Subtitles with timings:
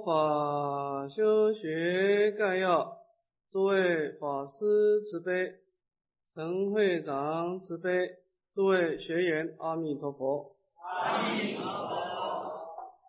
[0.00, 2.98] 法修学概要，
[3.50, 5.54] 诸位法师慈悲，
[6.32, 8.16] 陈会长慈悲，
[8.54, 10.56] 诸位学员阿弥陀佛。
[10.82, 11.98] 阿弥陀佛。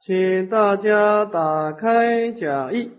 [0.02, 2.92] 请大家打开讲义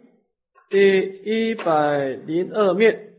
[0.69, 3.15] 第一百零二面，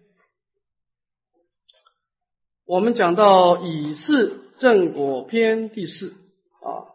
[2.65, 6.13] 我们讲到以是正果篇第四
[6.61, 6.93] 啊。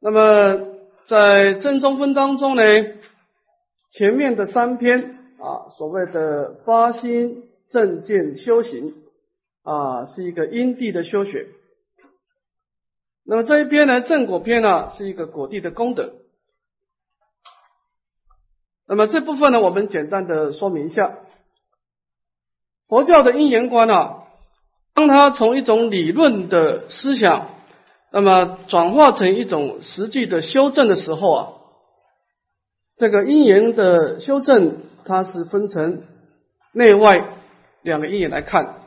[0.00, 0.71] 那么
[1.04, 2.62] 在正中分当中呢，
[3.90, 8.94] 前面的三篇啊，所谓的发心正见修行
[9.62, 11.48] 啊，是一个因地的修学。
[13.24, 16.12] 那么这一篇呢，正果篇呢，是一个果地的功德。
[18.86, 21.18] 那么这部分呢，我们简单的说明一下，
[22.86, 24.24] 佛教的因缘观啊，
[24.94, 27.51] 当它从一种理论的思想。
[28.12, 31.52] 那么转化成一种实际的修正的时候啊，
[32.94, 36.02] 这个因缘的修正，它是分成
[36.72, 37.38] 内外
[37.80, 38.80] 两个因缘来看。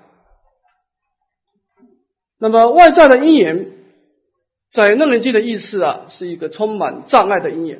[2.37, 3.71] 那么外在的因缘，
[4.71, 7.79] 在楞严经的意思啊，是一个充满障碍的因缘；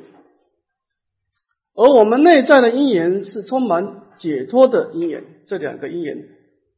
[1.74, 5.22] 而我们内在的因缘是充满解脱的因缘。
[5.46, 6.24] 这两个因缘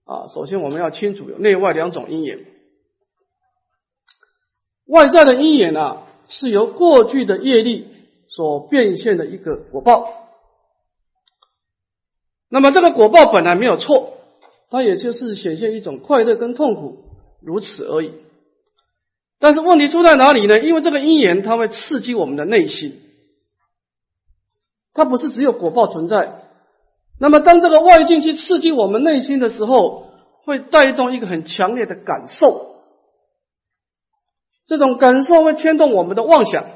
[0.04, 2.40] 啊，首先我们要清楚有内外两种因缘。
[4.88, 7.86] 外在的因缘啊，是由过去的业力
[8.26, 10.08] 所变现的一个果报。
[12.48, 14.14] 那么这个果报本来没有错，
[14.70, 17.04] 它也就是显现一种快乐跟痛苦，
[17.42, 18.12] 如此而已。
[19.38, 20.58] 但是问题出在哪里呢？
[20.58, 22.98] 因为这个因缘它会刺激我们的内心，
[24.94, 26.42] 它不是只有果报存在。
[27.20, 30.08] 那么当这个外境去刺激我们内心的时候，
[30.44, 32.77] 会带动一个很强烈的感受。
[34.68, 36.66] 这种感受会牵动我们的妄想，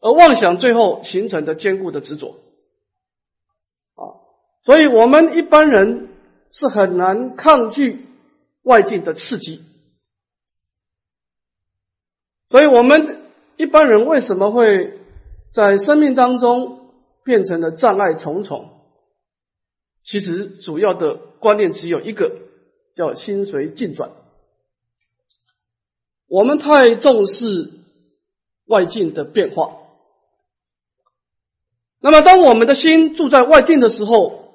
[0.00, 2.40] 而妄想最后形成的坚固的执着，
[3.94, 4.24] 啊，
[4.64, 6.08] 所以我们一般人
[6.50, 8.06] 是很难抗拒
[8.62, 9.62] 外境的刺激，
[12.48, 13.20] 所以我们
[13.58, 14.98] 一般人为什么会
[15.52, 16.90] 在生命当中
[17.22, 18.70] 变成了障碍重重？
[20.02, 22.32] 其实主要的观念只有一个，
[22.96, 24.10] 叫心随境转。
[26.32, 27.70] 我们太重视
[28.64, 29.80] 外境的变化，
[32.00, 34.54] 那么当我们的心住在外境的时候，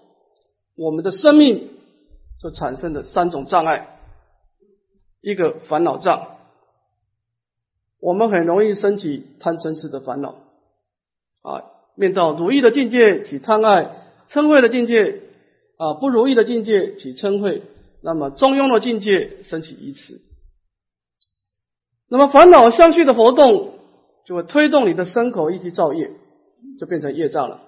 [0.76, 1.70] 我们的生命
[2.42, 4.00] 就产生了三种障碍：
[5.22, 6.40] 一个烦恼障，
[8.00, 10.34] 我们很容易升起贪嗔痴的烦恼。
[11.44, 11.62] 啊；
[11.94, 13.92] 面到如意的境界起贪爱，
[14.28, 15.22] 嗔恚的境界
[15.78, 17.62] 啊不如意的境界起嗔恚，
[18.02, 20.20] 那么中庸的境界升起疑痴。
[22.10, 23.74] 那么烦恼相续的活动，
[24.26, 26.12] 就会推动你的身口意去造业，
[26.80, 27.62] 就变成业障了。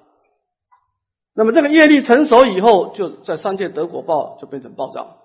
[1.33, 5.17] 那么这个业力成熟以后，就在三界得果报，就变成暴障。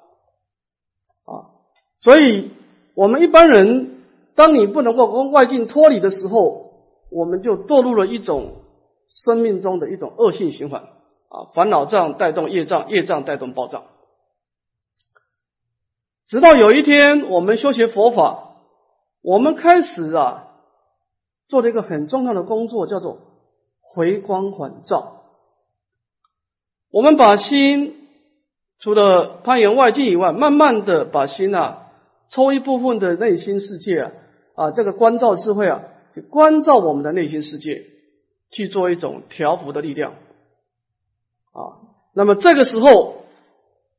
[1.25, 1.55] 啊，
[1.99, 2.51] 所以
[2.95, 4.03] 我们一般人，
[4.35, 6.73] 当你不能够跟外境脱离的时候，
[7.11, 8.63] 我们就堕入了一种
[9.09, 10.83] 生命中的一种恶性循环。
[11.29, 13.85] 啊，烦恼障带动业障，业障带动暴障，
[16.27, 18.54] 直到有一天我们修学佛法。
[19.25, 20.49] 我们开始啊，
[21.49, 23.21] 做了一个很重要的工作，叫做
[23.81, 25.23] 回光返照。
[26.91, 28.07] 我们把心
[28.79, 31.91] 除了攀岩外境以外，慢慢的把心啊
[32.29, 34.13] 抽一部分的内心世界啊
[34.57, 37.87] 啊这个关照智慧啊，去关照我们的内心世界，
[38.51, 40.13] 去做一种调伏的力量
[41.53, 41.81] 啊。
[42.13, 43.25] 那么这个时候，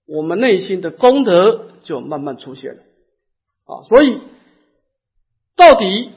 [0.06, 2.82] 我们内心的功德就慢慢出现了
[3.66, 4.22] 啊，所以。
[5.56, 6.12] 到底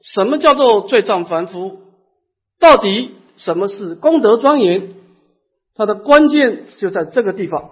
[0.00, 1.78] 什么叫做罪障凡夫？
[2.58, 4.94] 到底什么是功德庄严？
[5.74, 7.70] 它的关键就在这个地方，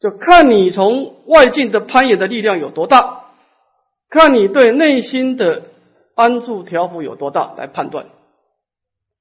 [0.00, 3.26] 就看你从外境的攀岩的力量有多大，
[4.10, 5.62] 看你对内心的
[6.16, 8.06] 安住调伏有多大来判断。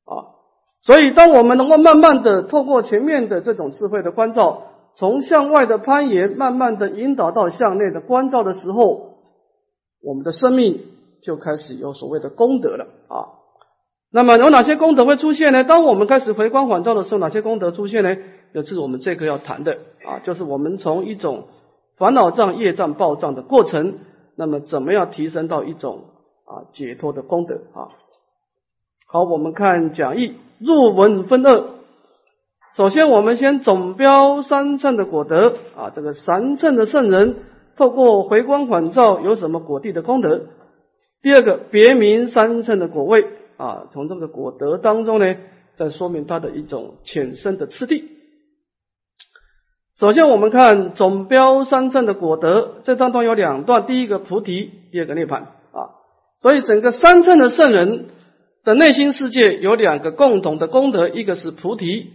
[0.05, 0.33] 啊，
[0.81, 4.63] 所以当我们能够慢慢的透过前面的这种智慧的关照，
[4.93, 9.10] 从向外的攀岩慢慢的引导到向内的关照的时候。
[10.01, 10.81] 我们的生命
[11.21, 13.39] 就开始有所谓的功德了啊。
[14.11, 15.63] 那么有哪些功德会出现呢？
[15.63, 18.17] 当我们开始回光返照的时候，哪些功德出现呢？
[18.53, 21.45] 就是我们这个要谈的啊，就是我们从一种
[21.97, 23.99] 烦恼障、业障暴障的过程，
[24.35, 26.05] 那么怎么样提升到一种
[26.43, 27.87] 啊解脱的功德啊？
[29.07, 31.69] 好，我们看讲义入文分二。
[32.75, 37.37] 首先，我们先总标三乘的果德啊，这个三乘的圣人。
[37.81, 40.49] 透过回光返照有什么果地的功德？
[41.23, 43.25] 第二个别名三乘的果位
[43.57, 45.35] 啊，从这个果德当中呢，
[45.79, 48.03] 在说明它的一种浅深的次第。
[49.97, 55.89] 首先，我们看总标三乘的果德，这当中有两段，第一个菩提，第二个涅槃啊。
[56.37, 58.09] 所以，整个三乘的圣人
[58.63, 62.11] 的内心世界有两个共同的功德，一个是菩提，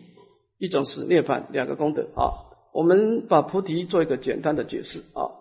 [0.60, 2.46] 一种是涅槃，两个功德啊。
[2.72, 5.35] 我们把菩提做一个简单的解释啊。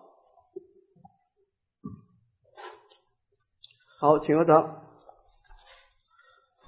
[4.06, 4.82] 好，请合掌。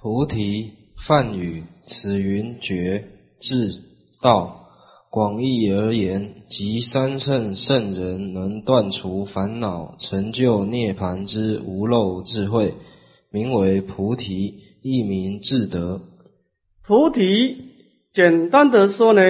[0.01, 0.73] 菩提，
[1.07, 3.05] 梵语，此云觉
[3.39, 3.71] 智
[4.21, 4.67] 道。
[5.09, 12.73] 广义而言，即三圣圣人能断除烦恼、成就涅盘之无漏智慧，
[13.31, 16.01] 名为菩提，亦名智德。
[16.85, 17.55] 菩提，
[18.11, 19.21] 简单的说呢，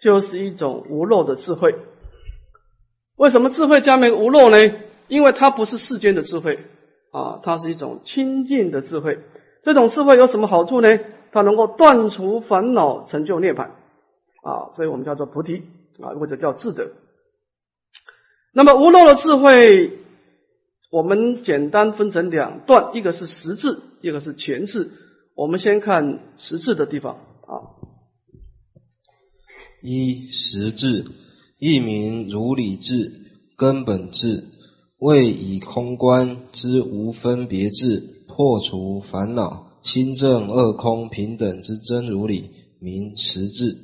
[0.00, 1.74] 就是一种无漏的智慧。
[3.16, 4.56] 为什么智慧加名无漏呢？
[5.08, 6.58] 因为它不是世间的智慧
[7.14, 9.20] 啊，它是一种清净的智慧。
[9.62, 10.88] 这种智慧有什么好处呢？
[11.30, 13.76] 它能够断除烦恼，成就涅盘。
[14.42, 15.62] 啊，所以我们叫做菩提
[16.00, 16.90] 啊，或者叫智德。
[18.52, 20.00] 那么无漏的智慧，
[20.90, 24.90] 我们简单分成两段，一个是实质，一个是前置。
[25.36, 27.52] 我们先看实质的地方啊。
[29.82, 31.04] 一实质，
[31.58, 33.12] 一名如理智，
[33.56, 34.44] 根本智，
[34.98, 42.50] 为以空观之无分别智，破除烦恼，清正二空平等之真如理，
[42.80, 43.78] 名实质。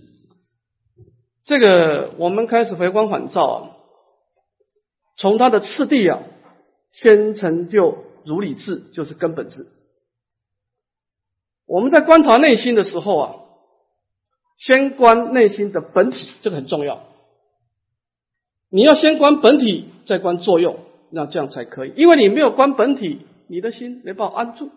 [1.44, 3.56] 这个我们开始回光返照啊，
[5.16, 6.22] 从它的次第啊，
[6.90, 9.66] 先成就如理智，就是根本智。
[11.66, 13.34] 我们在观察内心的时候啊，
[14.58, 17.04] 先观内心的本体，这个很重要。
[18.70, 20.78] 你要先观本体，再观作用，
[21.10, 21.92] 那这样才可以。
[21.96, 24.70] 因为你没有观本体，你的心没办法安住，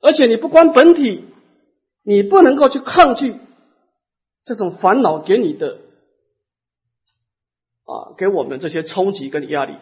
[0.00, 1.24] 而且你不观本体，
[2.02, 3.36] 你不能够去抗拒。
[4.44, 5.78] 这种烦恼给你的
[7.84, 9.72] 啊，给我们这些冲击跟压力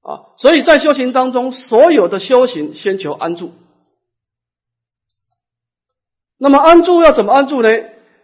[0.00, 3.50] 啊，所以在修行当中，所有的修行先求安住。
[6.38, 7.68] 那么安住要怎么安住呢？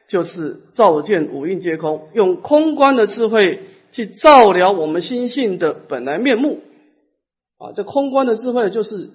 [0.09, 3.65] 就是照见五蕴皆空，用空观的智慧
[3.97, 6.61] 去照料我们心性的本来面目
[7.57, 7.73] 啊。
[7.75, 9.09] 这空观的智慧就是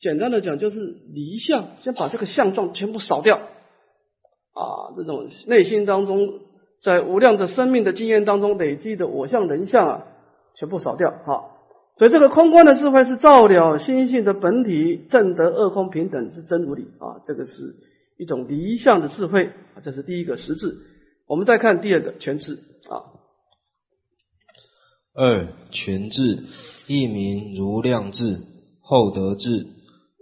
[0.00, 0.80] 简单的讲，就是
[1.14, 3.36] 离相，先把这个相状全部扫掉。
[3.36, 6.40] 啊，这种内心当中，
[6.80, 10.06] 在无量的生命的经验当中累积的我相人相啊，
[10.56, 11.12] 全部扫掉。
[11.24, 11.52] 哈，
[11.96, 17.76] 所以这个空观的智慧是照了心性的本体，正得二空平等之真如理啊，这个是
[18.18, 20.76] 一种离相的智慧啊，这是第一个实质。
[21.28, 22.54] 我们再看第二个全智
[22.88, 23.21] 啊。
[25.14, 26.42] 二全智，
[26.86, 28.40] 一名如量智，
[28.80, 29.66] 后得智，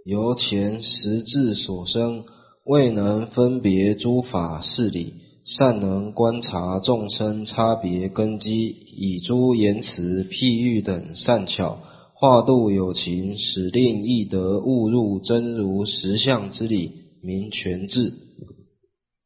[0.05, 2.25] 由前实质所生。
[2.63, 5.15] 未能分别诸法事理，
[5.45, 11.79] 善能观察众生差别根基，以诸言辞譬喻等善巧，
[12.13, 16.91] 化度有情，使令易得悟入真如实相之理，
[17.23, 18.13] 名全智。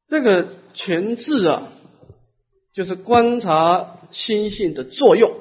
[0.08, 1.74] 这个全智啊，
[2.74, 5.32] 就是观察心性的作用。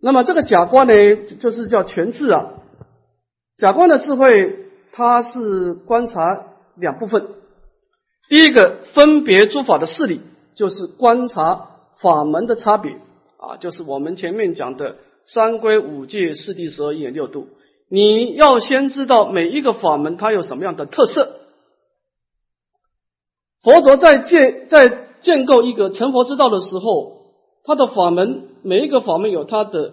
[0.00, 2.50] 那么这个假观呢，就是叫全智啊。
[3.56, 4.64] 假观的智慧。
[4.90, 7.28] 它是观察两部分，
[8.28, 10.22] 第一个分别诸法的事理，
[10.56, 11.68] 就是观察
[12.00, 12.96] 法门的差别
[13.36, 17.48] 啊，就是我们前面讲的三归五戒四谛十二因缘六度。
[17.90, 21.36] 你要先知道每一个法门它有什么样的特色。
[23.62, 27.17] 佛陀在建在建构一个成佛之道的时候，
[27.68, 29.92] 他的法门每一个法门有它的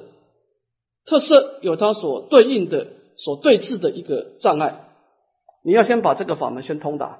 [1.05, 4.88] 特色，有它所对应的、所对峙的一个障碍。
[5.62, 7.20] 你要先把这个法门先通达，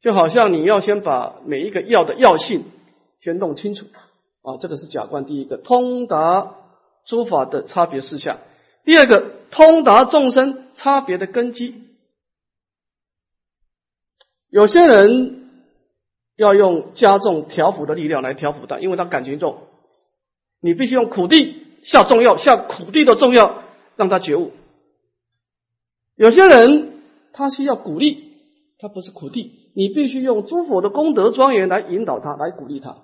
[0.00, 2.64] 就好像你要先把每一个药的药性
[3.20, 3.84] 先弄清楚
[4.40, 6.54] 啊，这个是假观第一个通达
[7.04, 8.38] 诸法的差别事项，
[8.84, 11.74] 第二个通达众生差别的根基。
[14.48, 15.39] 有些人
[16.40, 19.58] 要用加重调伏的力量来调伏他，因为他感情重，
[20.62, 23.62] 你必须用苦地下重药，下苦地的重药
[23.96, 24.52] 让他觉悟。
[26.16, 27.02] 有些人
[27.34, 28.32] 他需要鼓励，
[28.78, 32.96] 他不是苦地，你必须用诸佛的功德庄严来引导他，来鼓励他。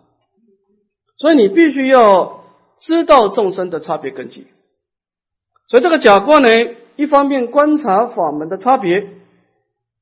[1.18, 2.42] 所以你必须要
[2.78, 4.46] 知道众生的差别根基。
[5.68, 6.48] 所以这个假观呢，
[6.96, 9.06] 一方面观察法门的差别，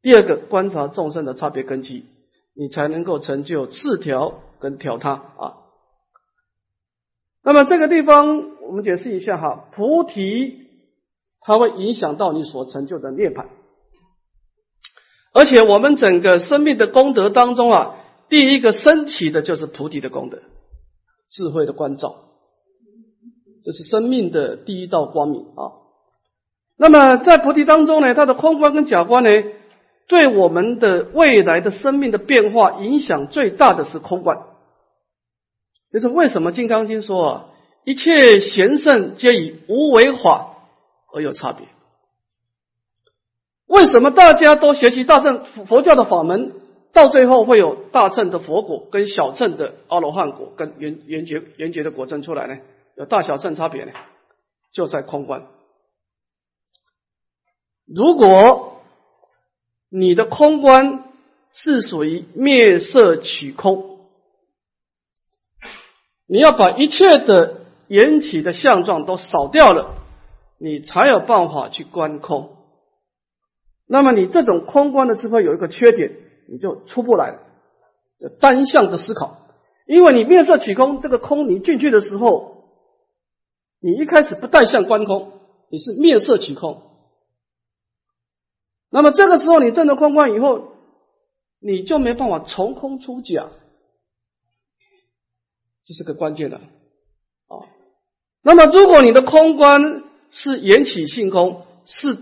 [0.02, 2.04] 第二个观察众生的差别根基，
[2.54, 5.54] 你才能够成就次调跟调他啊。
[7.42, 10.68] 那么这个地方我们解释一下哈，菩提
[11.40, 13.48] 它会影响到你所成就的涅槃，
[15.34, 17.96] 而且我们整个生命的功德当中啊，
[18.30, 20.38] 第一个升起的就是菩提的功德，
[21.28, 22.14] 智慧的关照，
[23.62, 25.84] 这是生命的第一道光明啊。
[26.78, 29.30] 那么在菩提当中呢，它的空观跟假观呢，
[30.06, 34.38] 对我们的未来的生命的变化影响最大的是空观。
[35.92, 37.46] 就是为什么《金刚经》说啊，
[37.84, 40.56] 一切贤圣皆以无为法
[41.12, 41.66] 而有差别。
[43.66, 46.52] 为什么大家都学习大乘佛教的法门，
[46.92, 52.58] 到最后会有大乘的佛果跟小乘的阿罗汉果跟圆圆觉圆觉的果证出来呢？
[52.96, 53.92] 有大小乘差别呢？
[54.72, 55.46] 就在空观。
[57.86, 58.73] 如果
[59.96, 61.04] 你的空观
[61.52, 64.00] 是属于灭色取空，
[66.26, 69.94] 你要把一切的缘起的相状都扫掉了，
[70.58, 72.56] 你才有办法去观空。
[73.86, 76.10] 那么你这种空观的智慧有一个缺点，
[76.48, 77.38] 你就出不来了，
[78.40, 79.46] 单向的思考。
[79.86, 82.64] 因为你灭色取空，这个空你进去的时候，
[83.80, 85.38] 你一开始不带向观空，
[85.70, 86.82] 你是灭色取空。
[88.94, 90.68] 那么这个时候你证得空观以后，
[91.58, 93.48] 你就没办法从空出假，
[95.84, 96.58] 这是个关键的
[97.48, 97.66] 啊。
[98.40, 102.16] 那么如果你的空观是缘起性空，是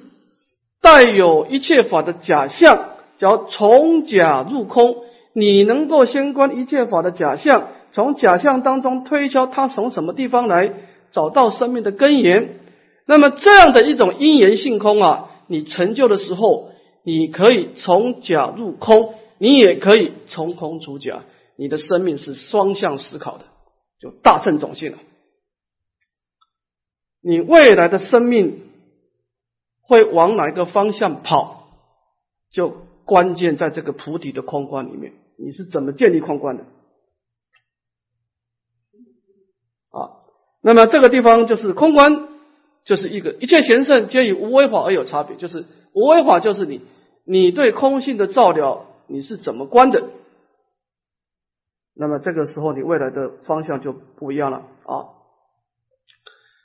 [0.81, 10.73] 带有一切法的假象，叫从假入空，你能够先观一切法的假象，从假象当中推敲它从什么地方来，
[11.11, 12.61] 找到生命的根源。
[13.05, 15.29] 那么这样的一种因缘性空啊。
[15.47, 16.71] 你成就的时候，
[17.03, 21.25] 你可以从假入空，你也可以从空出假。
[21.57, 23.45] 你的生命是双向思考的，
[24.01, 24.99] 就大乘种性了。
[27.21, 28.63] 你未来的生命
[29.81, 31.69] 会往哪一个方向跑，
[32.51, 35.13] 就关键在这个菩提的空观里面。
[35.37, 36.65] 你是怎么建立空观的？
[39.91, 40.21] 啊，
[40.63, 42.32] 那么这个地方就是空观。
[42.85, 46.83] 就是一个一切贤圣皆以无为法而有差别，就是无为法就是你
[47.25, 50.11] 你对空性的照料你是怎么观的，
[51.95, 55.09] 那么这个时候你未来的方向就不一样了啊。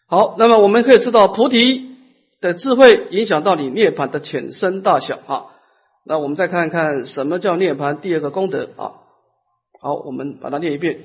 [0.08, 1.96] 好，那么我们可以知道菩提
[2.40, 5.48] 的智慧影响到你涅槃的浅深大小啊。
[6.04, 9.04] 那我们再看看什么叫涅槃第二个功德啊。
[9.80, 11.00] 好，我们把它念一遍。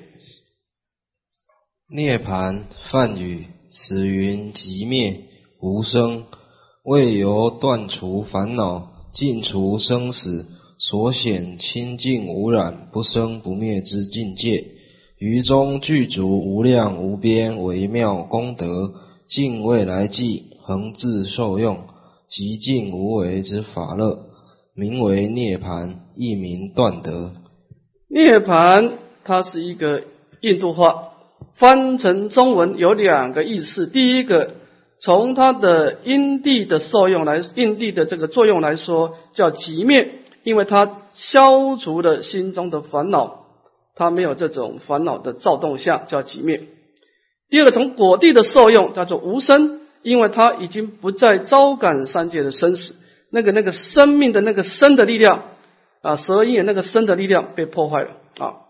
[1.87, 3.47] 涅槃梵语。
[3.75, 5.21] 此云即灭
[5.59, 6.25] 无生，
[6.83, 10.45] 为由断除烦恼、尽除生死
[10.77, 14.63] 所显清净无染、不生不灭之境界，
[15.17, 18.93] 于中具足无量无边微妙功德，
[19.27, 21.79] 尽未来际恒自受用，
[22.27, 24.27] 极尽无为之法乐，
[24.75, 27.33] 名为涅盘，亦名断得。
[28.07, 30.03] 涅盘，它是一个
[30.41, 31.12] 印度话。
[31.55, 34.55] 翻成中文有两个意思，第一个
[34.99, 43.45] 从它的因地的受用来，因地的这个作用来说，叫极灭，因为它消除了心中的烦恼，
[43.95, 46.61] 它没有这种烦恼的躁动相，叫极灭。
[47.49, 52.95] 第二个从果地的受用叫做无生，因为它已经不再招感三界的生死，
[53.29, 55.43] 那个那个生命的那个生的力量
[56.01, 58.09] 啊，蛇因那个生的力量被破坏了
[58.39, 58.62] 啊。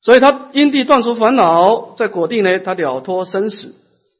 [0.00, 3.74] 所以他因地断除烦恼，在果地呢，他了脱生死，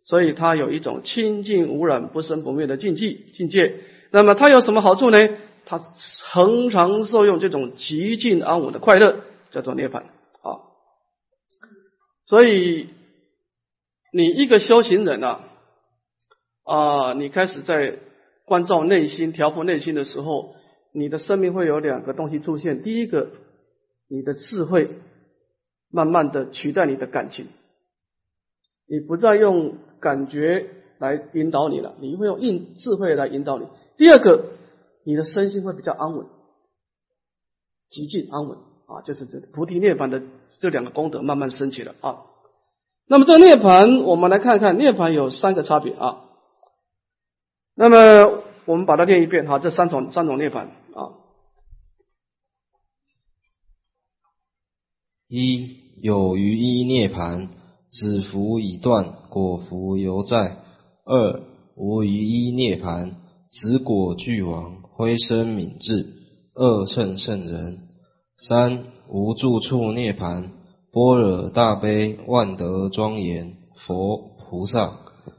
[0.05, 3.17] 所以他有一种清净无染、不生不灭的境界。
[3.33, 3.81] 境界。
[4.11, 5.29] 那么他有什么好处呢？
[5.65, 5.79] 他
[6.33, 9.21] 恒常受用这种极尽安稳的快乐，
[9.51, 10.67] 叫做涅槃啊。
[12.27, 12.89] 所以
[14.13, 15.41] 你一个修行人啊，
[16.65, 17.99] 啊，你开始在
[18.45, 20.57] 关照内心、调伏内心的时候，
[20.93, 22.83] 你的生命会有两个东西出现。
[22.83, 23.29] 第一个，
[24.09, 24.91] 你的智慧。
[25.91, 27.47] 慢慢的取代你的感情，
[28.87, 30.69] 你不再用感觉
[30.99, 33.67] 来引导你了，你会用硬智慧来引导你。
[33.97, 34.51] 第二个，
[35.05, 36.27] 你的身心会比较安稳，
[37.89, 40.23] 极尽安稳啊，就是这菩提涅槃的
[40.61, 42.25] 这两个功德慢慢升起了啊。
[43.07, 46.25] 那么这个涅槃，我们来看看涅槃有三个差别啊。
[47.75, 51.15] 那么我们把它念一遍哈，这三种三种涅槃啊。
[55.29, 57.49] 一有余一涅盘，
[57.89, 60.57] 子福已断，果福犹在。
[61.05, 61.41] 二
[61.77, 63.17] 无余一涅盘，
[63.49, 66.07] 子果俱亡，灰身泯智，
[66.55, 67.79] 二乘圣人。
[68.37, 70.51] 三无住处涅盘，
[70.93, 74.93] 般若大悲万德庄严，佛菩萨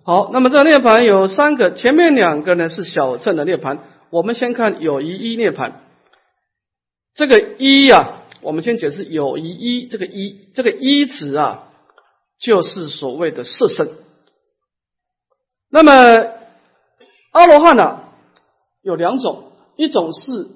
[0.03, 3.79] 好，那么这个涅盘有三个，前面两个呢是小乘的涅盘。
[4.11, 5.81] 我们先看有余一涅盘，
[7.13, 11.71] 这个一呀，我们先解释有一一这个一，这个一字啊，
[12.39, 13.89] 就是所谓的色身。
[15.69, 15.93] 那么
[17.31, 18.01] 阿罗汉呢
[18.81, 20.47] 有两种，一种是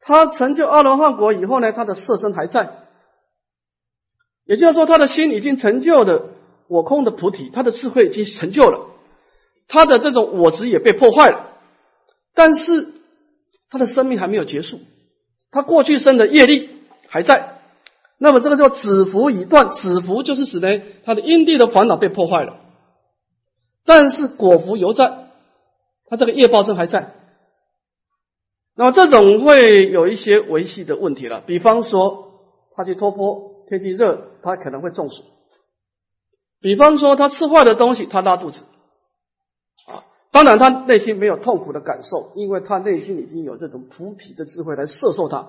[0.00, 2.70] 他成就阿罗汉果以后呢，他的色身还在，
[4.44, 6.30] 也就是说他的心已经成就的
[6.68, 8.86] 我空的菩提，他的智慧已经成就了，
[9.68, 11.48] 他的这种我执也被破坏了。
[12.34, 12.88] 但是
[13.68, 14.80] 他的生命还没有结束，
[15.50, 16.70] 他过去生的业力
[17.10, 17.58] 还在，
[18.18, 20.68] 那么这个叫子福已断，子福就是指呢
[21.04, 22.60] 他的因地的烦恼被破坏了，
[23.84, 25.26] 但是果福犹在，
[26.06, 27.12] 他这个业报身还在，
[28.76, 32.32] 那么这种会有一些维系的问题了，比方说
[32.70, 35.22] 他去托钵，天气热，他可能会中暑；
[36.60, 38.62] 比方说他吃坏的东西，他拉肚子。
[39.86, 45.48] 啊当然，他内心没有痛苦的感受，因为他内心已经有这种菩提的智慧来摄受他，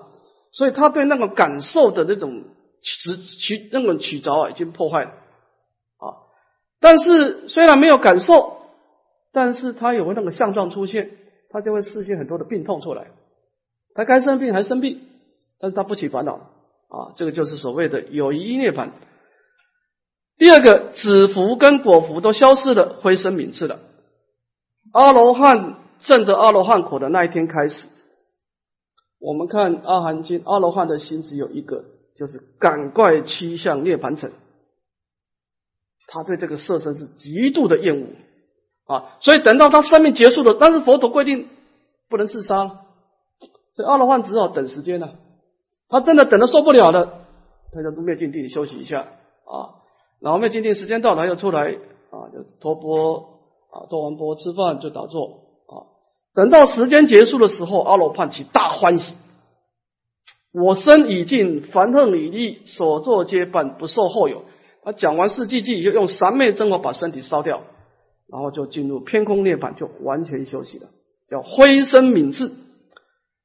[0.52, 2.44] 所以他对那个感受的那种
[2.82, 6.28] 曲曲那种曲着啊，已经破坏了啊。
[6.78, 8.58] 但是虽然没有感受，
[9.32, 11.10] 但是他有那个相状出现，
[11.50, 13.08] 他就会视现很多的病痛出来。
[13.94, 15.00] 他该生病还生病，
[15.58, 17.12] 但是他不起烦恼啊。
[17.16, 18.90] 这个就是所谓的有一涅槃。
[20.38, 23.80] 第二个子福跟果福都消失了，灰身泯智了。
[24.92, 27.88] 阿罗汉证得阿罗汉果的那一天开始，
[29.22, 34.32] 我们看《阿含经》，阿罗汉的心只有一个，就是赶快趋向涅槃城。
[36.08, 38.06] 他对这个色身是极度的厌恶
[38.92, 41.48] 啊，所以等到他生命结束了，但是佛陀规定
[42.08, 42.80] 不能自杀，
[43.72, 45.14] 所以阿罗汉只好等时间了。
[45.88, 47.26] 他真的等的受不了了，
[47.70, 49.02] 他就灭尽定休息一下
[49.44, 49.80] 啊，
[50.20, 51.72] 然后灭尽定时间到了又出来
[52.10, 53.28] 啊，就托钵。
[53.72, 55.88] 啊，托完钵吃饭就打坐啊。
[56.34, 59.14] 等到时间结束的时候，阿罗汉起大欢喜。
[60.52, 64.44] 我身已尽，凡恨已立，所作皆办，不受后有。
[64.82, 67.62] 他讲完四句偈，就用三昧真火把身体烧掉，
[68.28, 70.88] 然后就进入偏空涅槃，就完全休息了，
[71.28, 72.50] 叫灰身泯智。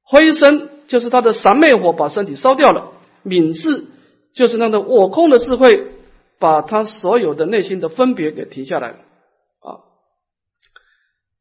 [0.04, 2.92] 灰身就是他的三昧火把身体烧掉了，
[3.24, 3.86] 泯智
[4.34, 5.88] 就是那个我空的智慧，
[6.40, 8.98] 把他所有的内心的分别给停下来了
[9.62, 9.84] 啊。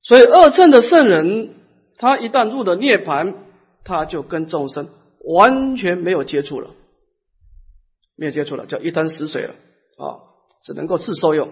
[0.02, 1.54] 所以二乘的圣人，
[1.96, 3.34] 他一旦入了涅盘，
[3.82, 4.90] 他就跟众生
[5.26, 6.70] 完全没有接触了，
[8.16, 9.54] 没有接触了，叫一滩死水了
[9.98, 10.20] 啊，
[10.62, 11.50] 只能够自受用。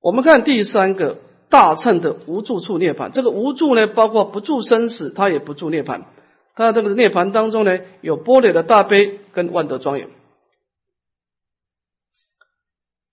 [0.00, 1.18] 我们看第三个
[1.50, 6.06] 大乘的无住处涅盘，这个无住呢，包括不住生死，他也不住涅盘，
[6.54, 10.08] 他这个涅盘当中呢，有波璃的大悲跟万德庄严。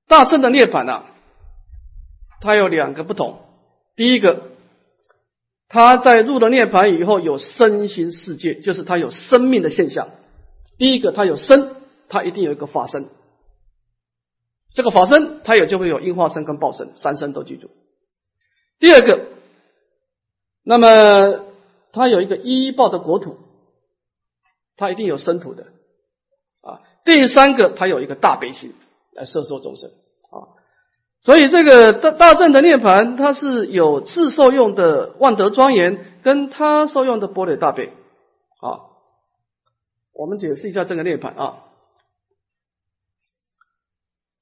[0.07, 1.05] 大乘的涅盘啊，
[2.39, 3.41] 它有两个不同。
[3.95, 4.51] 第一个，
[5.73, 10.11] 他在入了涅盘以后，有身心世界，就是他有生命的现象。
[10.77, 11.75] 第一个，他有身，
[12.09, 13.09] 他一定有一个法身。
[14.71, 17.71] 这个法身，他也就会有因化身跟报身，三身都记住。
[18.77, 19.29] 第二个，
[20.63, 21.43] 那么
[21.91, 23.39] 他有一个依报的国土，
[24.77, 25.63] 他一定有生土的
[26.61, 26.81] 啊。
[27.03, 28.75] 第三个，他有一个大悲心
[29.13, 29.89] 来摄受众生。
[31.23, 37.93] 所以这个大大正的涅盘，它是有自受用的万德庄严，跟他受用的波罗大悲。
[38.59, 38.91] 啊，
[40.13, 41.63] 我们解释一下这个涅盘啊，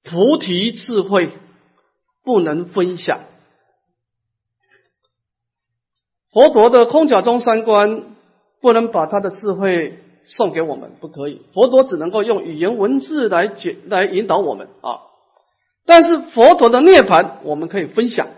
[0.03, 1.29] 菩提智慧
[2.23, 3.21] 不能分享，
[6.31, 8.15] 佛陀的空假中三观
[8.59, 15.10] 不能把他的智慧送给我们，不可以，佛陀只能够用语言文字来解来引导我们啊。
[15.91, 18.29] 但是佛陀的涅盘，我们可以分享，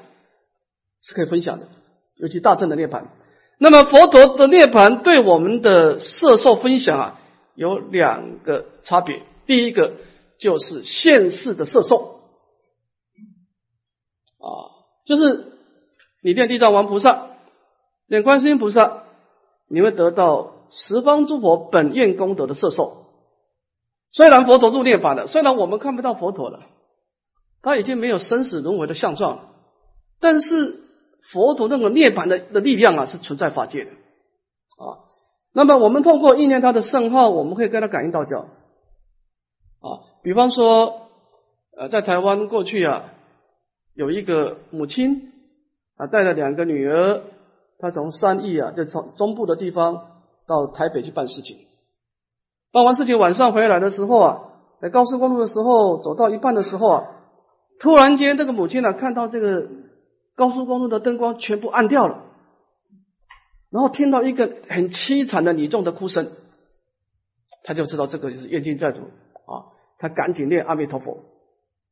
[1.03, 1.67] 是可以分享的，
[2.15, 3.11] 尤其大乘的涅盘。
[3.59, 7.21] 那么佛陀的涅盘对我们的色受分享啊，
[7.53, 9.21] 有两个差别。
[9.45, 9.93] 第一个
[10.39, 12.21] 就是现世的色受，
[14.39, 14.73] 啊，
[15.05, 15.53] 就是
[16.23, 17.27] 你念地藏王菩萨，
[18.07, 19.03] 念观世音菩萨，
[19.69, 23.05] 你会得到十方诸佛本愿功德的色受。
[24.11, 26.61] 虽然佛陀入涅盘了，虽然我们看不到佛陀了。
[27.63, 29.39] 他已经没有生死轮回的相状，
[30.19, 30.81] 但是
[31.31, 35.07] 佛陀那个涅槃的的力量啊，是存在法界的啊。
[35.53, 38.39] 那么我们通过意念他的圣号，我们可以跟他感应道教
[39.79, 39.87] 啊。
[40.23, 41.07] 比方说，
[41.77, 43.13] 呃，在台湾过去啊，
[43.93, 45.31] 有一个母亲
[45.95, 47.21] 啊，带了两个女儿，
[47.79, 50.07] 她从三义啊，就从中部的地方
[50.45, 51.59] 到台北去办事情。
[52.73, 54.41] 办完事情晚上回来的时候啊，
[54.81, 57.05] 在高速公路的时候，走到一半的时候啊。
[57.79, 59.67] 突然间，这个母亲呢，看到这个
[60.35, 62.23] 高速公路的灯光全部暗掉了，
[63.69, 66.31] 然后听到一个很凄惨的女众的哭声，
[67.63, 68.99] 他就知道这个就是冤亲债主
[69.45, 71.25] 啊，他赶紧念阿弥陀佛。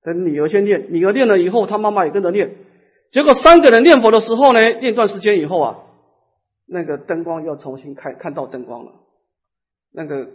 [0.03, 2.55] 等女儿先念，女儿念了以后，他妈妈也跟着念。
[3.11, 5.79] 结果三个人念佛的时候呢，念段时间以后啊，
[6.65, 8.93] 那个灯光又重新看看到灯光了，
[9.91, 10.29] 那个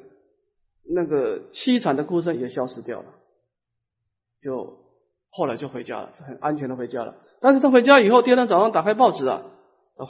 [0.85, 3.07] 那个凄惨的哭声也消失掉了，
[4.41, 4.79] 就
[5.37, 7.17] 后来就回家了，很安全的回家了。
[7.43, 9.43] 但是他回家以后，第二天早上打开报纸啊，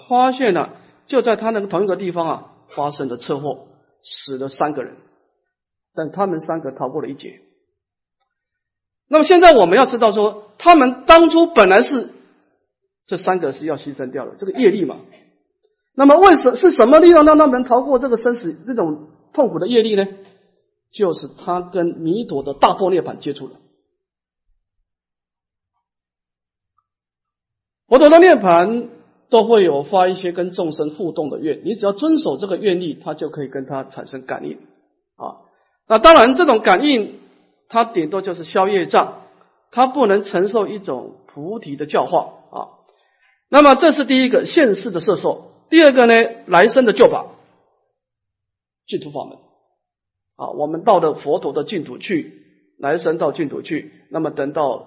[0.09, 0.77] 发现了，
[1.09, 3.67] 就在他那个同一个地方啊，发生了车祸，
[4.05, 4.95] 死了三个人，
[5.97, 7.41] 但他们三个逃过了一劫。
[9.09, 12.11] 那么现在我们要知道说，他们当初本来是
[13.05, 14.99] 这三个是要牺牲掉的，这个业力嘛。
[15.97, 20.07] 那么为什是什么力量让他们逃过这个生死这种痛苦的业力呢？
[20.93, 23.55] 就是他跟弥陀的大波涅盘接触了。
[27.89, 28.89] 佛陀的涅盘
[29.29, 34.59] 都会有发一些跟众生互动的愿，你只要遵守这个愿力，他就可以跟他产生感应
[35.17, 35.43] 啊。
[35.89, 37.21] 那当然，这种感应。
[37.69, 39.23] 他顶多就是消业障，
[39.73, 42.79] 他不能承受一种菩提的教化啊。
[43.49, 46.15] 那么这是第一个现世的摄受，第二个呢，
[46.47, 47.27] 来生的救法，
[48.87, 49.37] 净土法门
[50.37, 50.51] 啊。
[50.51, 52.45] 我们到了佛陀的净土去，
[52.79, 54.87] 来生到净土去，那么等到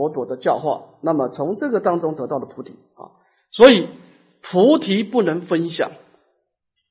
[0.00, 3.12] 佛陀的教化，那么从这个当中得到的菩提啊。
[3.50, 3.86] 所以
[4.40, 5.92] 菩提不能分享，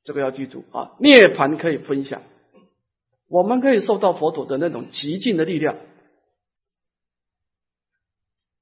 [0.04, 0.92] 这个要记住啊。
[1.00, 2.22] 涅盘可以分享。
[3.26, 5.74] 我们可以受到佛陀的那种极尽的力量。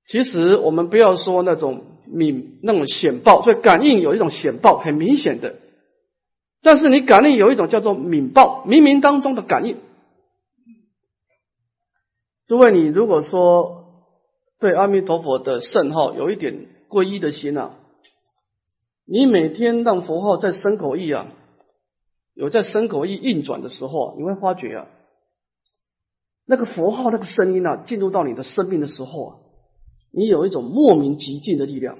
[0.06, 5.56] 其实我们不要说那种敏那种显报，所以感应有一种显报很明显的，
[6.62, 9.76] 但是你感应有一种叫做敏报，冥冥当中的感应。
[12.46, 13.77] 诸位，你如果说
[14.58, 17.78] 对阿弥陀佛的圣号有一点皈依的心啊，
[19.04, 21.32] 你每天让佛号在身口意啊。
[22.34, 24.86] 有在身口意运转的时候，你会发觉啊，
[26.44, 29.36] 那个佛号那个声音啊，进入到你的生命的时候啊，
[30.12, 31.98] 你有一种莫名极尽的力量，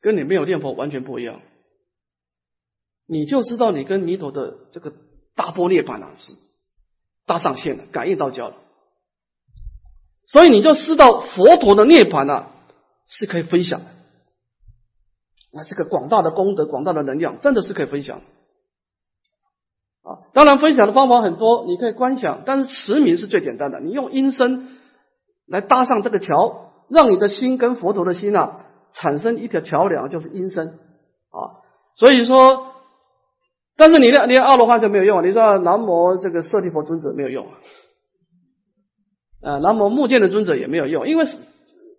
[0.00, 1.42] 跟你没有念佛完全不一样。
[3.06, 4.92] 你就知道你跟弥陀的这个
[5.34, 6.32] 大波涅盘啊是
[7.26, 8.56] 搭上线的，感应到交了，
[10.26, 12.50] 所以你就知道佛陀的涅盘啊
[13.06, 13.86] 是可以分享的，
[15.52, 18.22] 那这个广大的功德、广大的能量，真的是可以分享。
[20.02, 23.80] 啊，当然分享的方法很多，你可以观想，但是持名是最简单的。
[23.80, 24.68] 你用音声
[25.46, 31.64] 来搭上这个桥，让你的心跟佛陀的心啊产生一条桥梁，就是音声啊。
[31.94, 32.72] 所以说，
[33.76, 37.46] 但是你连连阿罗汉就没有用，你知道南无这个舍利佛尊者没有用
[39.44, 41.26] 啊，南无目犍的尊者也没有用，因为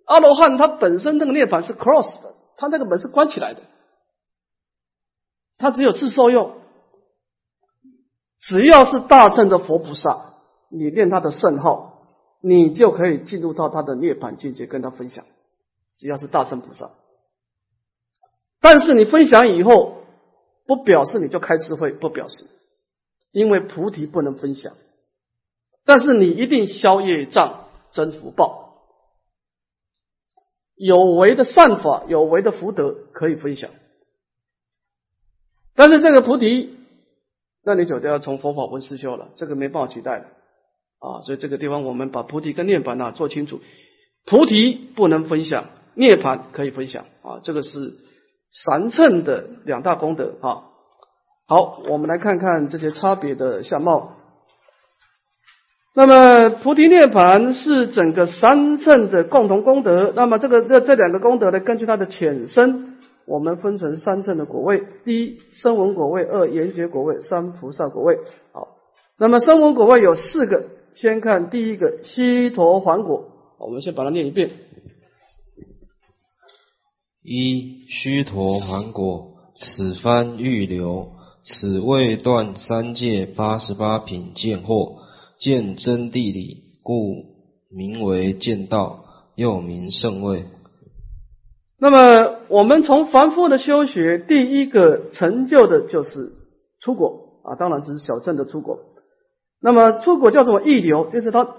[0.06, 3.62] 阿罗汉他本身那个涅槃是 cross 的，他那个门是关起来的，
[5.58, 6.56] 他只有自受用。
[8.40, 10.34] 只要是大乘的佛菩萨，
[10.70, 12.08] 你念他的圣号，
[12.42, 15.26] 你就可以进入到他的涅槃境界，跟他分享。
[15.96, 16.92] 只要是大乘菩萨，
[18.60, 20.04] 但是你分享以后，
[20.68, 22.46] 不表示你就开智慧，不表示，
[23.32, 24.74] 因为菩提不能分享。
[25.86, 28.88] 但是你一定消业障，增福报，
[30.76, 33.70] 有为的善法，有为的福德可以分享。
[35.76, 36.74] 但是这个菩提。
[37.68, 40.26] 那你就得要从佛法文思修了，这个没办法取代的
[41.00, 41.24] 啊！
[41.24, 43.60] 所以这个地方我们把菩提跟涅槃啊做清楚，
[44.24, 47.40] 菩提不能分享，涅槃可以分享啊！
[47.42, 47.96] 这个是
[48.52, 50.66] 三乘的两大功德啊。
[51.48, 54.15] 好，我们来看看这些差别的相貌。
[55.96, 60.12] 那么菩提涅槃是整个三乘的共同功德。
[60.14, 62.98] 那么这个这这两个功德呢，根据它的浅深。
[63.26, 68.20] 我们分成三正的果位：第一，声闻果位；二，缘觉果位；三，菩萨果位。
[68.52, 68.78] 好，
[69.18, 73.32] 那么声闻果位有四个，先看第一个悉陀还果。
[73.58, 74.52] 我们先把它念一遍：
[77.24, 84.98] 一须陀还果，此番欲流，此未断三界八十八品见惑，
[85.38, 87.26] 见真谛理，故
[87.70, 90.44] 名为见道，又名圣位。
[91.78, 96.32] 那么，我们从凡夫的修学，第一个成就的就是
[96.80, 98.80] 出国啊，当然只是小镇的出国。
[99.62, 101.56] 那么出国叫做意流，就是他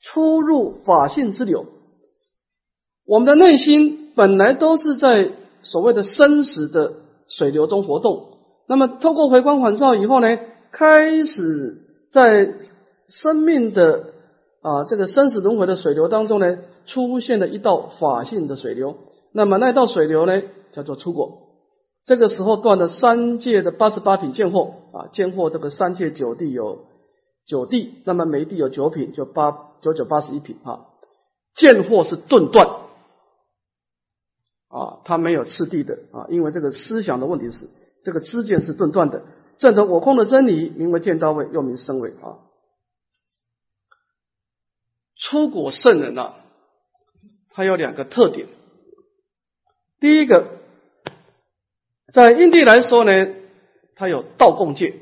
[0.00, 1.66] 出入法性之流。
[3.06, 5.30] 我们的内心本来都是在
[5.62, 6.94] 所谓的生死的
[7.28, 10.38] 水流中活动，那么透过回光返照以后呢，
[10.72, 12.54] 开始在
[13.08, 14.12] 生命的
[14.62, 18.96] 啊，这个生死轮回的水流当中呢，出现了一道法性的水流，
[19.32, 21.40] 那么那道水流呢，叫做出果。
[22.06, 26.84] 这个时候断了三界的八十八品见货啊，见货这个三界九地有
[27.46, 30.86] 九地，那么每地有九品，就八九九八十一品啊。
[31.54, 32.66] 见货是顿断
[34.68, 37.68] 啊，它没有次第的啊，因为这个思想的问题是
[38.02, 39.22] 这个知见是顿断的。
[39.56, 42.43] 证得我空的真理，名为见到位，又名生位啊。
[45.16, 46.36] 出果圣人啊，
[47.50, 48.46] 他有两个特点，
[50.00, 50.58] 第一个。
[52.12, 53.34] 在印地来说呢，
[53.96, 54.94] 他有道共戒。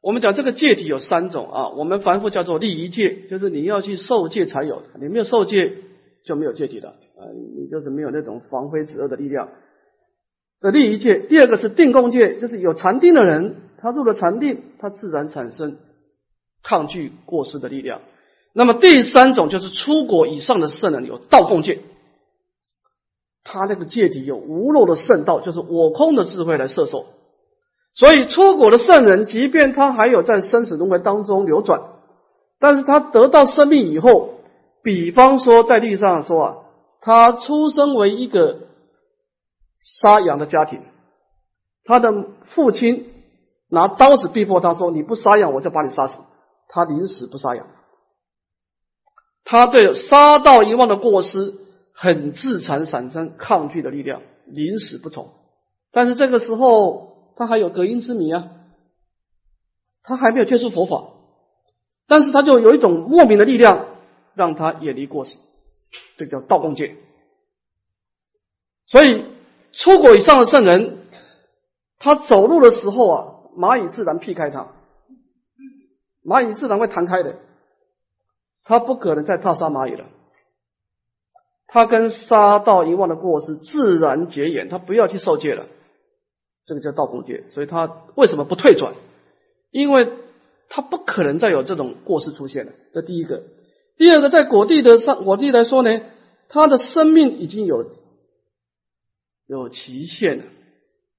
[0.00, 5.78] 我们讲这个戒体有三种啊，我们凡夫叫做利益戒，就是你要去受戒才有的，你没有受戒
[6.24, 9.48] 就没有戒体的啊，你就是没有那种防非止恶的力量。
[10.60, 15.78] 这利益戒，第二个是定共戒，就是有禅定的人，他入了禅定，他自然产生
[16.68, 18.02] 抗拒过失的力量。
[18.52, 21.80] 那么第三种就是出国以上的圣人有道共戒。
[23.42, 27.06] 他那个戒体有无漏的圣道，就是我空的智慧来摄受。
[27.94, 31.80] 所以出国的圣人，即便他还有在生死轮回当中流转，
[32.60, 34.34] 但是他得到生命以后，
[34.82, 36.56] 比方说在地上说啊，
[37.00, 38.58] 他出生为一个
[39.78, 40.82] 杀羊的家庭，
[41.84, 43.14] 他的父亲
[43.70, 46.20] 拿刀子逼迫他说：“你不杀羊，我就把你杀死。”
[46.68, 47.66] 他临死不杀羊，
[49.42, 51.54] 他对杀盗遗忘的过失。
[52.00, 55.32] 很自残，产生抗拒的力量，临死不从。
[55.90, 58.50] 但是这个时候，他还有隔音之谜啊，
[60.04, 61.08] 他还没有接触佛法，
[62.06, 63.86] 但是他就有一种莫名的力量，
[64.34, 65.40] 让他远离过失，
[66.16, 66.98] 这叫道共戒。
[68.86, 69.24] 所以，
[69.72, 70.98] 出果以上的圣人，
[71.98, 74.68] 他走路的时候啊，蚂蚁自然避开他，
[76.28, 77.36] 蚂蚁自然会弹开的，
[78.62, 80.04] 他不可能再踏杀蚂蚁了。
[81.66, 85.66] 他跟杀盗遗忘的过失自然结缘，他不要去受戒了，
[86.66, 87.44] 这个叫道共戒。
[87.50, 88.94] 所以他为什么不退转？
[89.70, 90.12] 因为
[90.68, 92.72] 他不可能再有这种过失出现了。
[92.92, 93.42] 这第一个，
[93.96, 96.00] 第二个，在果地的上果地来说呢，
[96.48, 97.90] 他的生命已经有
[99.46, 100.44] 有期限了，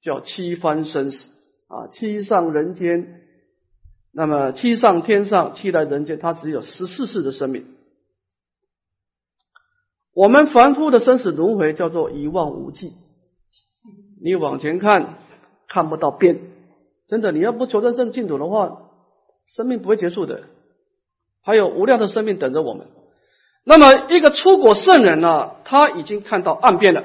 [0.02, 1.30] 叫七番生死
[1.67, 3.18] 啊，七上人间，
[4.12, 7.65] 那么七上天上，七来人间，他只有十四世的生命。
[10.13, 12.93] 我们凡夫的生死轮回叫做一望无际，
[14.22, 15.19] 你往前看
[15.67, 16.41] 看不到边，
[17.08, 18.89] 真的，你要不求得正净土的话，
[19.45, 20.43] 生命不会结束的，
[21.41, 22.88] 还有无量的生命等着我们。
[23.63, 27.04] 那么一个出国圣人呢，他已经看到岸边了。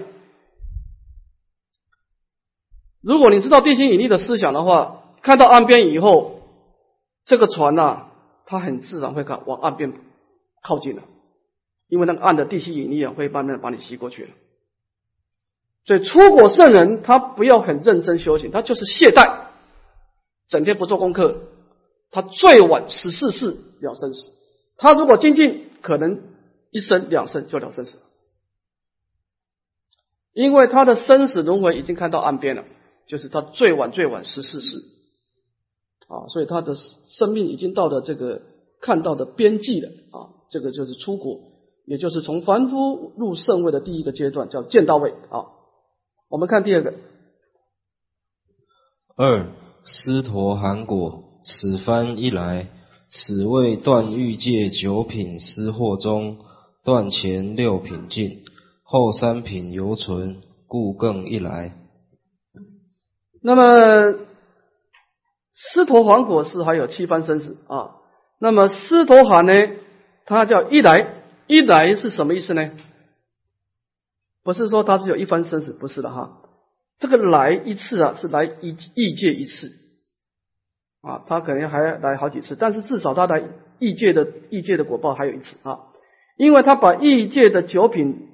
[3.03, 6.34] 如果你知道地心引力的思想的话，看到岸边以后，
[7.25, 8.07] 这个船呢，
[8.47, 9.93] 它很自然会看往岸边
[10.63, 11.03] 靠近了。
[11.89, 14.31] 因为那个岸的地心引力啊，会慢慢把你吸过去了。
[15.87, 19.49] 所以出国圣人他不要很认真修行，他就是懈怠，
[20.49, 21.43] 整天不做功课，
[22.11, 24.33] 他最晚十四世了生死。
[24.77, 26.23] 他如果精进，可能
[26.71, 27.99] 一生两生就了生死。
[30.33, 32.65] 因为他的生死轮回已经看到岸边了，
[33.07, 34.83] 就是他最晚最晚十四世
[36.09, 38.43] 啊，所以他的生命已经到了这个
[38.81, 41.41] 看到的边际了啊，这个就是出果。
[41.87, 45.49] 也就是从凡夫入圣位的第一个阶段，叫见到位啊。
[46.31, 46.95] 我们看第二个。
[49.17, 49.53] 二
[49.85, 52.71] 师陀含果，此番一来，
[53.07, 56.39] 此谓断欲界九品私货中，
[56.83, 58.45] 断前六品尽，
[58.83, 61.77] 后三品犹存，故更一来。
[63.43, 64.19] 那么
[65.55, 67.97] 师陀含果是还有七番生死啊。
[68.39, 69.53] 那么师陀含呢，
[70.27, 71.23] 它叫一来。
[71.47, 72.71] 一来是什么意思呢？
[74.43, 76.41] 不是说他只有一番生死，不是的哈。
[76.99, 79.71] 这个来一次啊，是来一异界一次
[81.03, 83.43] 啊，他可能还来好几次，但是至少他来
[83.79, 85.81] 异界的异界的果报还有一次啊，
[86.39, 88.31] 因为他把异界的九品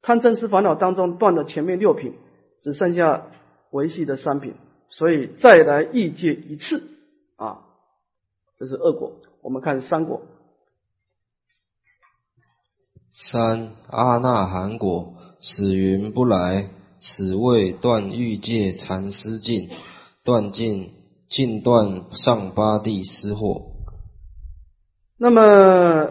[0.00, 2.14] 贪嗔痴烦恼当中断了前面六品，
[2.62, 3.26] 只剩下
[3.70, 4.54] 维系的三品，
[4.96, 6.88] 所以再来异界一次
[7.36, 7.58] 啊，
[8.58, 9.20] 这是恶果。
[9.42, 10.22] 我们看三果。
[13.12, 19.68] 三阿那含果，此云不来，此谓断欲界禅师尽，
[20.24, 20.94] 断尽
[21.28, 23.72] 尽断上八地失惑。
[25.18, 26.10] 那么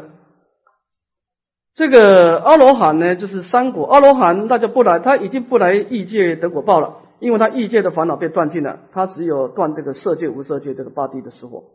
[1.74, 3.88] 这个阿罗汉呢，就是三果。
[3.88, 11.66] 阿罗汉那就不来，他已经不来异界得果报了，因为他异界的烦恼被断尽了，他只有断这个色界、无色界这个八地的失货。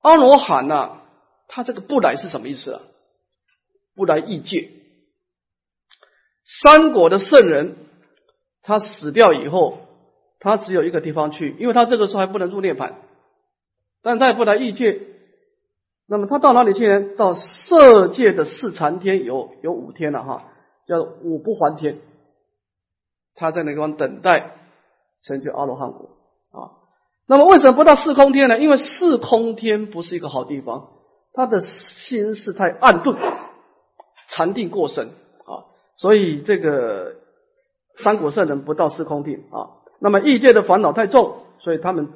[0.00, 1.02] 阿罗汉呐，
[1.48, 2.82] 他这个不来是什么意思啊？
[3.94, 4.70] 不来异界。
[6.44, 7.76] 三国的圣人，
[8.62, 9.78] 他死掉以后，
[10.38, 12.94] 他只有一个地方去，因为他这个时候还不能入涅槃，
[14.02, 15.00] 但他也不来异界。
[16.06, 17.14] 那么他到哪里去呢？
[17.16, 20.44] 到色界的四禅天有有五天了哈，
[20.84, 21.98] 叫五不还天。
[23.34, 24.52] 他在那地方等待
[25.22, 26.10] 成就阿罗汉果
[26.52, 26.78] 啊。
[27.26, 28.58] 那么为什么不到四空天呢？
[28.58, 30.88] 因为四空天不是一个好地方，
[31.32, 33.16] 他的心是太暗钝，
[34.28, 35.08] 禅定过深
[35.46, 37.14] 啊，所以这个
[37.94, 39.78] 三果圣人不到四空天啊。
[40.00, 42.08] 那么异界的烦恼太重，所以他们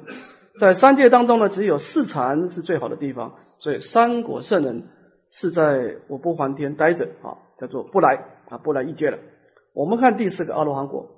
[0.59, 3.35] 在三界当中呢，只有四禅是最好的地方。
[3.59, 4.89] 所以三果圣人
[5.29, 9.17] 是在我不还天待着啊，叫做不来啊，不来异界了。
[9.75, 11.09] 我们看第四个阿罗汉果，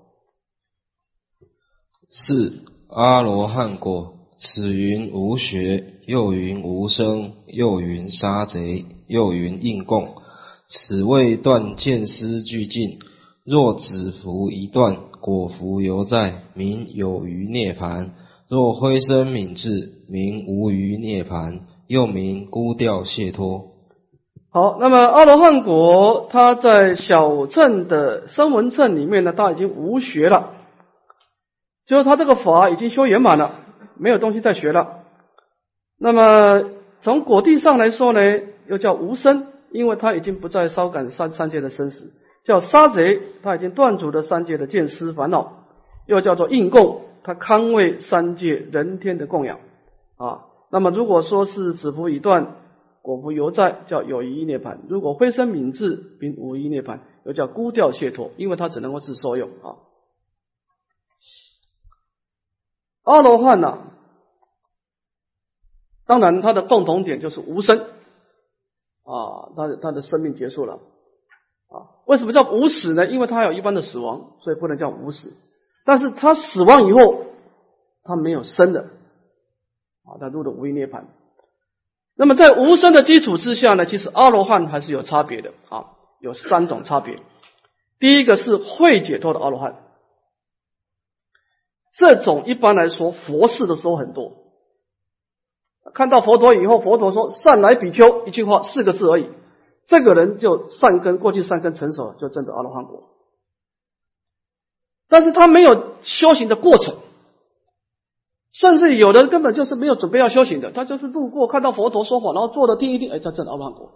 [2.10, 2.64] 四。
[2.90, 10.16] 阿罗汉果，此云无学，又云无生，又云杀贼，又云应供。
[10.68, 12.98] 此谓断见思俱尽。
[13.44, 18.12] 若子服一断，果服犹在，名有余涅盘；
[18.48, 23.77] 若灰身泯至，名无余涅盘，又名孤调解脱。
[24.58, 30.54] 好，那么阿罗汉果，它在小乘的声闻乘里面呢，它已经无学了。
[31.86, 33.52] 就是他这个法已经修圆满了，
[34.00, 35.04] 没有东西再学了。
[36.00, 38.20] 那么从果地上来说呢，
[38.66, 42.08] 又叫无生，因为他已经不再烧感三三界的生死；
[42.44, 45.52] 叫杀贼，他已经断除了三界的见思烦恼；
[46.08, 49.60] 又叫做应供，他康慰三界人天的供养
[50.18, 50.46] 啊。
[50.72, 52.56] 那么如果说是子服已断，
[53.08, 59.80] 果不犹在，叫有一涅盘；如果灰身泯至，并无一涅盘，又叫孤调解脱，因为它只能够自受用啊。
[63.04, 63.94] 阿罗汉呢？
[66.06, 70.74] 当然，它的共同点就是无生啊，他的他的生命结束了
[71.70, 72.04] 啊。
[72.08, 73.08] 为什么叫无死呢？
[73.08, 75.32] 因为他有一般的死亡，所以不能叫无死。
[75.86, 77.24] 但是他死亡以后，
[78.04, 78.82] 他没有生的
[80.04, 81.06] 啊，他入了无为涅槃。
[82.18, 85.86] 那么在无生的基础之下呢，其实阿罗汉还是有差别的啊，
[86.20, 87.20] 有三种差别。
[88.00, 89.76] 第一个是会解脱的阿罗汉。
[91.96, 94.34] 这种一般来说，佛事的时候很多。
[95.94, 99.30] 看到佛陀以后，佛陀说“善来比丘”，一句话四个字而已，
[99.86, 103.10] 这个人就善根过去善根成熟了，就证得阿罗汉果。
[105.08, 106.96] 但是他没有修行的过程，
[108.60, 113.92] 甚至有的根本就是没有准备要修行的，他就是路过看到佛陀说法，然后坐着听一定，哎，他证阿罗汉果。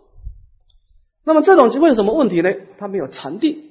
[1.23, 2.53] 那么这种会有什么问题呢？
[2.77, 3.63] 他没有禅定。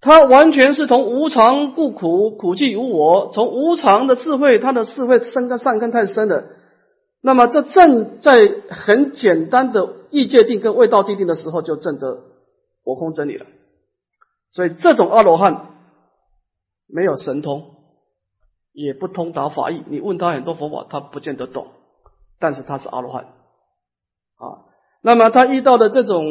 [0.00, 3.30] 他完全是从无常故苦，苦即无我。
[3.30, 6.46] 从无常的智慧，他的智慧生根善根太深了。
[7.20, 12.22] 那么这正在很简单的意界定跟未道定定的时候，就证得
[12.84, 13.44] 我空真理了。
[14.52, 15.74] 所以这种阿罗汉
[16.86, 17.79] 没有神通，
[18.72, 19.82] 也不通达法义。
[19.88, 21.68] 你问他很多佛法，他不见得懂。
[22.38, 24.64] 但是他是阿罗汉啊。
[25.02, 26.24] 那么他遇到的这种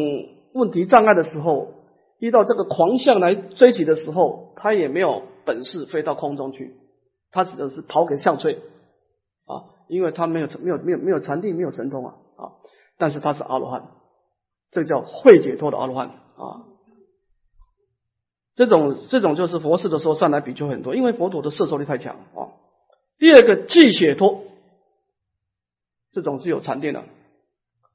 [0.54, 1.74] 问题障碍的时候，
[2.18, 6.76] 遇到这个狂象来追击的时候，他也没有本事飞到空中去，
[7.32, 8.56] 他只能是跑给象吹
[9.46, 12.58] 啊，因为他没有没有没有没有禅定，没有神通啊啊！
[12.98, 13.90] 但是他是阿罗汉，
[14.72, 16.69] 这叫会解脱的阿罗汉啊。
[18.60, 22.52] 这种这种就是佛事的时候上来比丘很多，因为佛陀的摄受力太强啊。
[23.18, 24.44] 第二个即解脱，
[26.12, 27.06] 这种是有禅定的，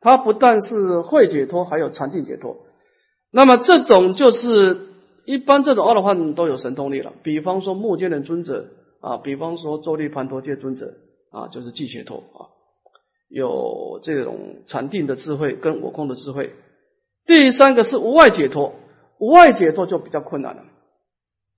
[0.01, 2.57] 他不但是会解脱，还有禅定解脱。
[3.31, 4.89] 那么这种就是
[5.27, 8.69] 一般这种阿罗汉都有神通力了，比方说目犍连尊者
[9.03, 10.95] 啊，比方说周利盘陀戒尊者
[11.31, 12.49] 啊，就是寂解脱啊，
[13.29, 16.55] 有这种禅定的智慧跟我空的智慧。
[17.27, 18.75] 第三个是无外解脱，
[19.19, 20.63] 外解脱就比较困难了，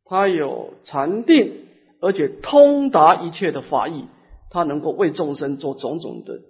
[0.05, 1.67] 他有禅定，
[2.01, 4.07] 而且通达一切的法义，
[4.51, 6.41] 他能够为众生做种种的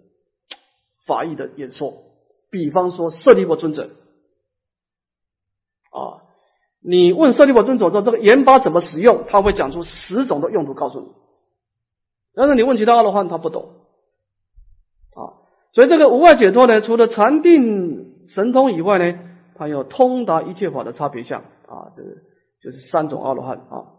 [1.07, 1.95] 法义的演说，
[2.51, 3.91] 比方说舍利弗尊者。
[5.91, 6.23] 啊，
[6.81, 11.07] 你问舍利弗尊者说这个盐巴怎么使用，他会讲出十种的用途告诉你。
[12.35, 13.71] 但是你问其他阿罗汉，他不懂。
[15.15, 15.41] 啊，
[15.73, 19.19] 所以这个无外解脱呢，除了禅定神通以外呢，
[19.57, 22.03] 它有通达一切法的差别相啊，这
[22.63, 23.95] 就是三种阿罗汉啊。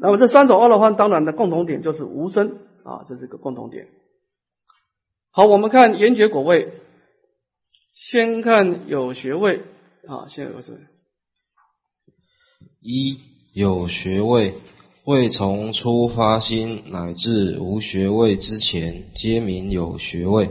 [0.00, 3.88] 那么这三种阿罗汉当然的共同点就是无生啊，这是一个共同点。
[5.30, 6.72] 好，我们看缘觉果位，
[7.92, 9.62] 先看有学位。
[10.06, 10.74] 啊，现在有这
[12.80, 13.18] 一
[13.54, 14.58] 有学位，
[15.06, 20.50] 未从初发心乃至无学位之前，皆名有学位。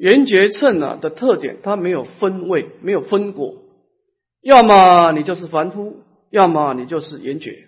[0.00, 3.56] 圆觉称啊的特点，它没有分位，没有分果，
[4.40, 5.98] 要么你就是凡夫，
[6.30, 7.66] 要么你就是圆觉，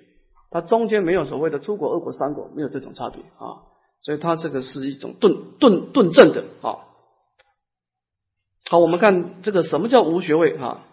[0.50, 3.68] 它中间没有所谓的出果、二果、三果，没有这种差别啊。
[4.00, 6.78] 所以它这个是一种顿顿顿证的啊。
[8.70, 10.86] 好，我们看这个什么叫无学位啊？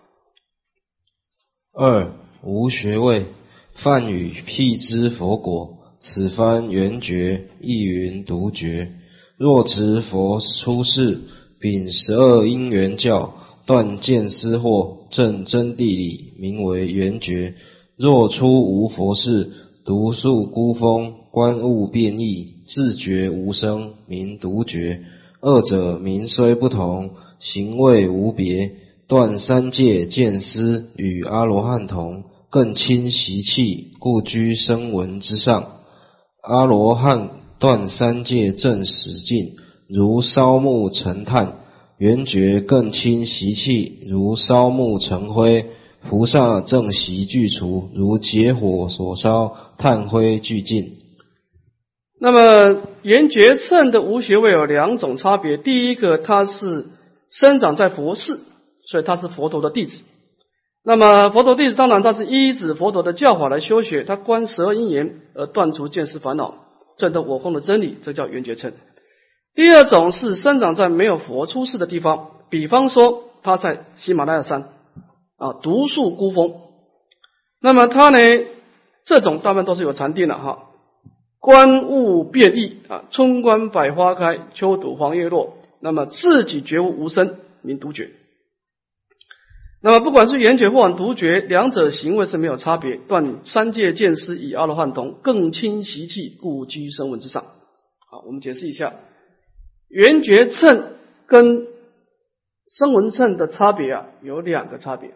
[1.71, 2.11] 二
[2.43, 3.27] 无学位，
[3.75, 8.91] 泛语辟支佛果，此番圆觉，亦云独觉。
[9.39, 11.21] 若执佛出世，
[11.61, 13.35] 秉十二因缘教，
[13.65, 17.53] 断见思惑，证真谛理，名为圆觉；
[17.95, 19.49] 若出无佛世，
[19.85, 25.03] 独树孤峰，观物变异，自觉无生，名独觉。
[25.39, 28.73] 二者名虽不同，行为无别，
[29.07, 35.77] 断三界见思，与阿罗汉同，更轻习气，故居声闻之上。
[36.41, 37.38] 阿罗汉。
[37.59, 39.57] 断三界正始境，
[39.87, 41.55] 如烧木成炭；
[41.97, 45.65] 圆觉更清习气，如烧木成灰；
[46.09, 50.93] 菩萨正习具除，如劫火所烧，炭灰俱尽。
[52.21, 56.87] 那么圆觉称的无学位有两种差别：第一个，它是
[57.29, 58.39] 生长在佛寺，
[58.87, 60.03] 所以他是佛陀的弟子。
[60.83, 66.68] 那么佛陀弟子当然他是依止佛陀的教法来修学，他观十二因缘而断除见识烦恼。
[66.99, 68.73] 证得我空的真理，这叫圆觉称。
[69.55, 74.69] 第二种是生长在没有佛出世的地方，比方说他在喜马拉雅山
[75.37, 76.53] 啊，独树孤峰。
[77.61, 78.19] 那么他呢，
[79.03, 80.65] 这种大部分都是有禅定的哈。
[81.39, 85.55] 观物变异啊，春观百花开，秋睹黄叶落。
[85.79, 88.11] 那么自己觉悟无声，名独觉。
[89.81, 92.97] 那么不管是圆觉或独觉，两者行为是没有差别。
[92.97, 97.45] 断三界见思，以阿罗汉同，更轻习气，故居声闻之上。
[98.09, 98.95] 好，我们解释一下，
[99.87, 100.95] 圆觉称
[101.27, 101.65] 跟
[102.67, 105.13] 声闻称的差别啊，有两个差别。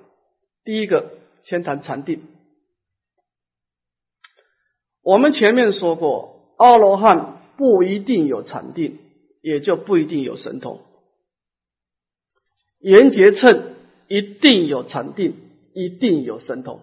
[0.64, 1.12] 第一个，
[1.42, 2.24] 先谈禅定。
[5.02, 9.00] 我们前面说过，阿罗汉不一定有禅定，
[9.42, 10.80] 也就不一定有神通。
[12.80, 13.73] 圆觉称。
[14.08, 15.36] 一定有禅定，
[15.74, 16.82] 一定有神通，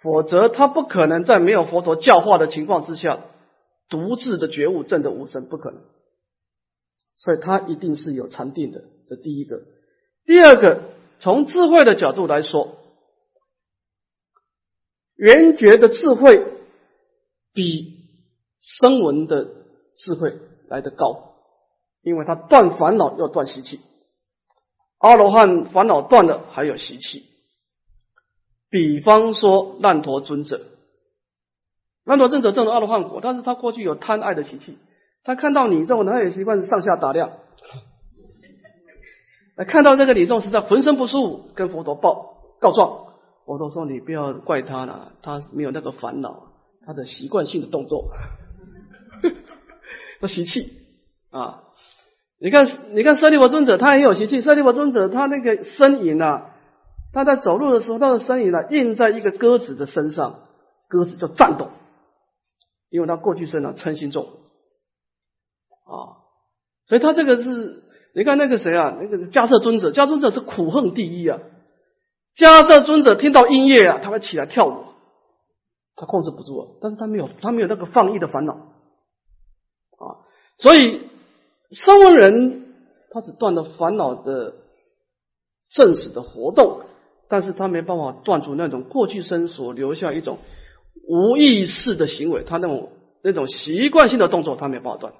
[0.00, 3.24] 否则他不可能在没有佛陀教化的情况之下，
[3.88, 5.80] 独自的觉悟证得无生，不可能。
[7.16, 9.62] 所以他一定是有禅定的，这第一个。
[10.26, 10.82] 第二个，
[11.20, 12.76] 从智慧的角度来说，
[15.14, 16.44] 圆觉的智慧
[17.52, 18.08] 比
[18.60, 19.48] 声闻的
[19.94, 20.36] 智慧
[20.68, 21.36] 来得高，
[22.02, 23.80] 因为他断烦恼要断习气。
[25.04, 27.26] 阿罗汉烦恼断了，还有习气。
[28.70, 30.62] 比方说烂陀尊者，
[32.04, 34.78] 烂陀尊者证了阿罗汉果，但是他过去有贪爱的习气。
[35.22, 37.32] 他看到女众，他也习惯上下打量。
[39.68, 43.04] 看到这个女众实在浑身不舒服，跟佛陀报告状。
[43.44, 46.48] 佛陀说：“你不要怪他了，他没有那个烦恼，
[46.80, 48.08] 他的习惯性的动作，
[50.22, 50.72] 他习气
[51.28, 51.64] 啊。”
[52.44, 54.42] 你看，你看舍利弗尊者，他也有习气。
[54.42, 56.50] 舍利弗尊者，他那个身影啊，
[57.10, 60.40] 他在走路的时候，他的身影呢，印在一个鸽子的身上，
[60.86, 61.70] 鸽子就颤抖，
[62.90, 64.24] 因为他过去生呢嗔心重
[65.86, 66.20] 啊，
[66.86, 67.82] 所以他这个是，
[68.14, 71.40] 你看那个谁啊，那个迦摄尊者，迦尊者是苦恨第一啊。
[72.36, 74.84] 迦摄尊者听到音乐啊，他会起来跳舞，
[75.96, 80.28] 他控制不住啊，但是他没有，他没有那个放逸的烦恼啊，
[80.58, 81.08] 所以。
[81.74, 82.74] 声闻人
[83.10, 84.54] 他只断了烦恼的
[85.72, 86.80] 正史的活动，
[87.28, 90.38] 但是他没办法断除那种过去生所留下一种
[91.08, 92.90] 无意识的行为，他那种
[93.22, 95.14] 那种习惯性的动作，他没办法断，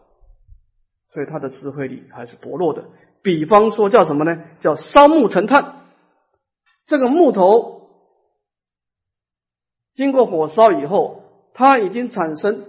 [1.09, 2.85] 所以他的智慧力还是薄弱的。
[3.23, 4.43] 比方说叫什么呢？
[4.61, 5.87] 叫烧木成炭，
[6.85, 7.89] 这个木头
[9.95, 11.23] 经过火烧以后，
[11.55, 12.67] 它已经产生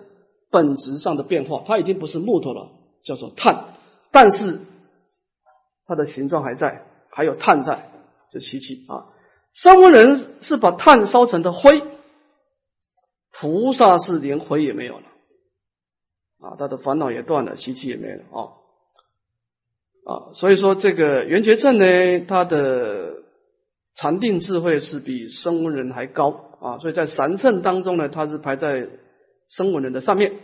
[0.50, 2.70] 本质上的变化，它已经不是木头了，
[3.04, 3.75] 叫做碳。
[4.16, 4.62] 但是
[5.86, 7.92] 它的形状还在，还有碳在，
[8.32, 9.12] 就习气啊。
[9.52, 11.84] 声闻人是把碳烧成的灰，
[13.34, 15.04] 菩萨是连灰也没有了
[16.40, 18.40] 啊，他的烦恼也断了，习气也没了啊
[20.06, 20.32] 啊。
[20.34, 21.86] 所以说这个圆觉称呢，
[22.22, 23.18] 他的
[23.96, 28.88] 禅定智慧是比声闻人还高啊，所以在三乘当中呢，他是排在
[29.50, 30.40] 声闻人的上面。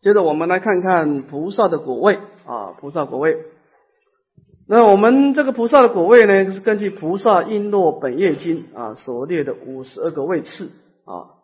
[0.00, 3.36] 接着我们来看看菩萨的果位啊，菩萨果位。
[4.66, 10.70] 那我们这个菩萨的果位呢，是根据《菩萨璎珞本业经》啊所列的五十二个位次
[11.04, 11.36] 啊，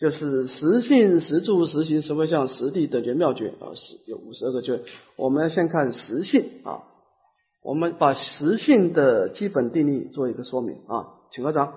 [0.00, 4.80] 就是实性、实住、实行、实位相、实地等觉妙觉啊，是有五十二个觉。
[5.16, 6.82] 我们先看实性啊，
[7.62, 11.74] 我们把实性的基本定义做一个说明啊，请科长。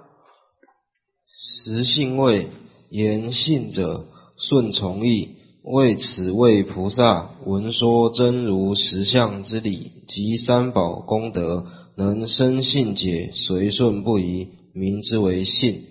[1.28, 2.48] 实性位
[2.90, 4.06] 言性者，
[4.38, 5.39] 顺从意。
[5.72, 15.86] 为此为菩萨闻说真如实相之理及三宝功德，能生信解，随顺不疑，名之为信。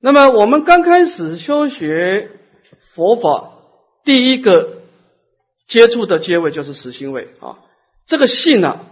[0.00, 2.30] 那么我们刚开始修学
[2.94, 3.50] 佛法，
[4.04, 4.82] 第一个
[5.66, 7.58] 接触的阶位就是实心位啊。
[8.06, 8.86] 这个信呢，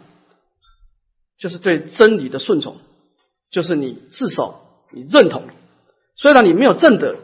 [1.39, 2.78] 就是对真理的顺从，
[3.53, 4.62] 就是你至少
[4.93, 5.45] 你认同，
[6.16, 7.18] 虽然你没有证得，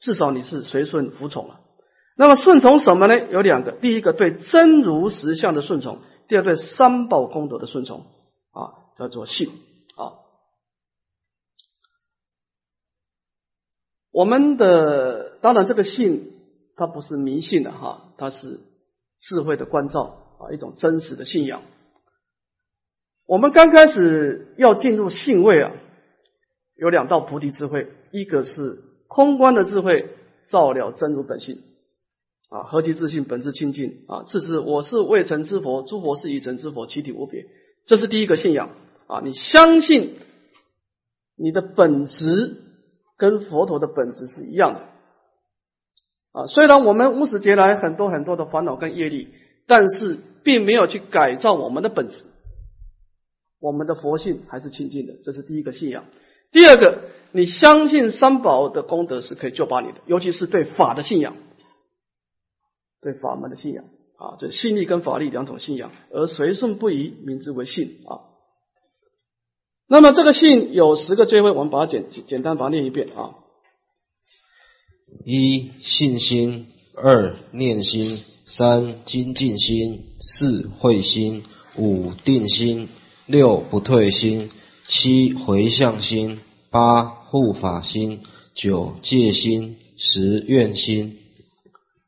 [0.00, 1.60] 至少你是随顺服从了。
[2.20, 3.18] 那么顺从什么呢？
[3.30, 8.00] 有两个，第一个对真如实相的顺从，第二对三宝功德的顺从
[8.50, 9.48] 啊，叫做信
[9.96, 10.20] 啊。
[14.10, 16.34] 我们的当然这个信
[16.76, 18.60] 它不是迷信的哈，它是
[19.18, 21.62] 智慧的关照啊，一种真实的信仰。
[23.26, 25.72] 我们刚开始要进入信位啊，
[26.76, 30.14] 有两道菩提智慧，一个是空观的智慧，
[30.48, 31.62] 照了真如本性。
[32.50, 34.24] 啊，何其自信，本自清净啊！
[34.24, 37.46] 自知我是未成之佛，诸佛是已成之佛，其体无别。
[37.86, 38.70] 这是第一个信仰
[39.06, 39.22] 啊！
[39.24, 40.16] 你相信
[41.36, 42.56] 你的本质
[43.16, 44.80] 跟佛陀的本质是一样的
[46.32, 46.46] 啊！
[46.48, 49.28] 虽然我们无始劫来很多很多的烦恼跟业力，
[49.68, 52.24] 但是并没有去改造我们的本质，
[53.60, 55.14] 我们的佛性还是清净的。
[55.22, 56.04] 这是第一个信仰。
[56.50, 61.36] 第二个，你相信三宝的功德是可以救拔你的，尤其是对法的信仰。
[63.02, 63.84] 对法门的信仰
[64.18, 68.28] 啊，这信力跟法力两种信仰，而随顺不疑，名之为信啊。
[69.88, 73.34] 那么这个信有十个追位，我们把它简简单把它念一遍啊。
[75.24, 81.42] 一信心，二念心，三精进心，四慧心，
[81.76, 82.88] 五定心，
[83.24, 84.50] 六不退心，
[84.86, 86.38] 七回向心，
[86.70, 88.20] 八护法心，
[88.54, 91.18] 九戒心，十愿心。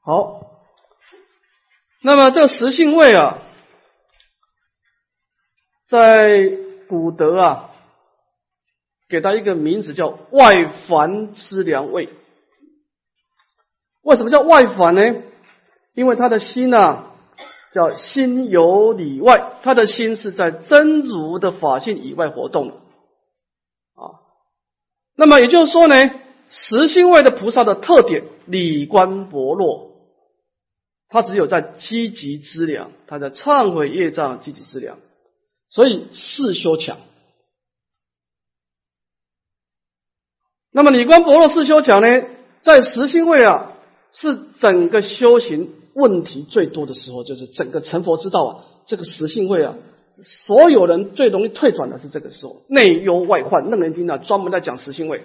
[0.02, 0.51] 好。
[2.04, 3.38] 那么这个实性位啊，
[5.86, 6.50] 在
[6.88, 7.70] 古德啊，
[9.08, 12.08] 给他一个名字叫外凡之良位。
[14.02, 15.22] 为什么叫外凡呢？
[15.94, 17.04] 因为他的心呢，
[17.72, 22.70] 叫心有里外，他的心是在真如的法性以外活动
[23.94, 24.18] 啊。
[25.14, 26.10] 那么也就是说呢，
[26.48, 29.91] 实性位的菩萨的特点，理观薄弱。
[31.12, 34.98] 他只有在积极资粮，他在忏悔业障积极资粮，
[35.68, 36.96] 所以事修强。
[40.70, 42.08] 那么理观薄弱事修强呢，
[42.62, 43.72] 在实心位啊，
[44.14, 49.76] 是整个修行问题最多的时候，就是整个成佛之道啊，这个实性位啊，
[50.12, 53.70] 所有人最容易退转的是这个时候，内忧外患。
[53.70, 55.24] 楞严经呢，专门在讲实性位，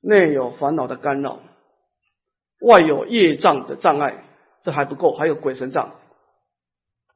[0.00, 1.40] 内有烦恼的干扰。
[2.62, 4.24] 外有业障的障碍，
[4.62, 5.94] 这还不够，还有鬼神障，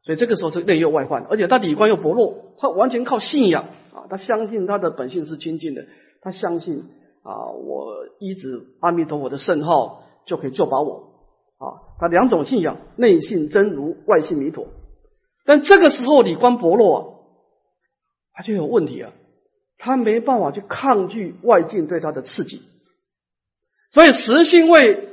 [0.05, 5.87] 所以这个时候是内忧外患，而且他理观又薄弱，他完全靠信仰啊，他相信他的本性是清净的，
[6.21, 6.89] 他相信
[7.23, 11.13] 啊，我依止阿弥陀佛的圣号就可以救拔我
[11.59, 14.67] 啊，他两种信仰，内信真如，外信弥陀，
[15.45, 17.07] 但这个时候理观薄弱啊，
[18.35, 19.13] 他就有问题啊，
[19.79, 22.63] 他没办法去抗拒外境对他的刺激，
[23.93, 25.13] 所以实性位。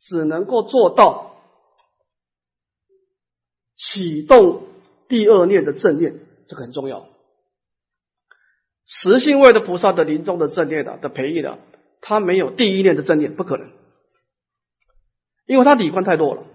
[0.00, 1.36] 只能够做到
[3.76, 4.64] 启动
[5.08, 7.06] 第二念的正念，这个很重要。
[8.86, 11.58] 实性位的菩萨的临终的正念的的培育的，
[12.00, 13.70] 他没有第一念的正念，不可能，
[15.46, 16.46] 因为他理观太弱了。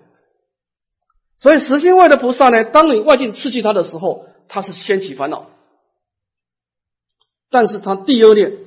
[1.37, 5.49] 所以实性位的菩萨呢，当你外境刺激他的时候，他是掀起烦恼，
[7.49, 8.57] 但是他第二念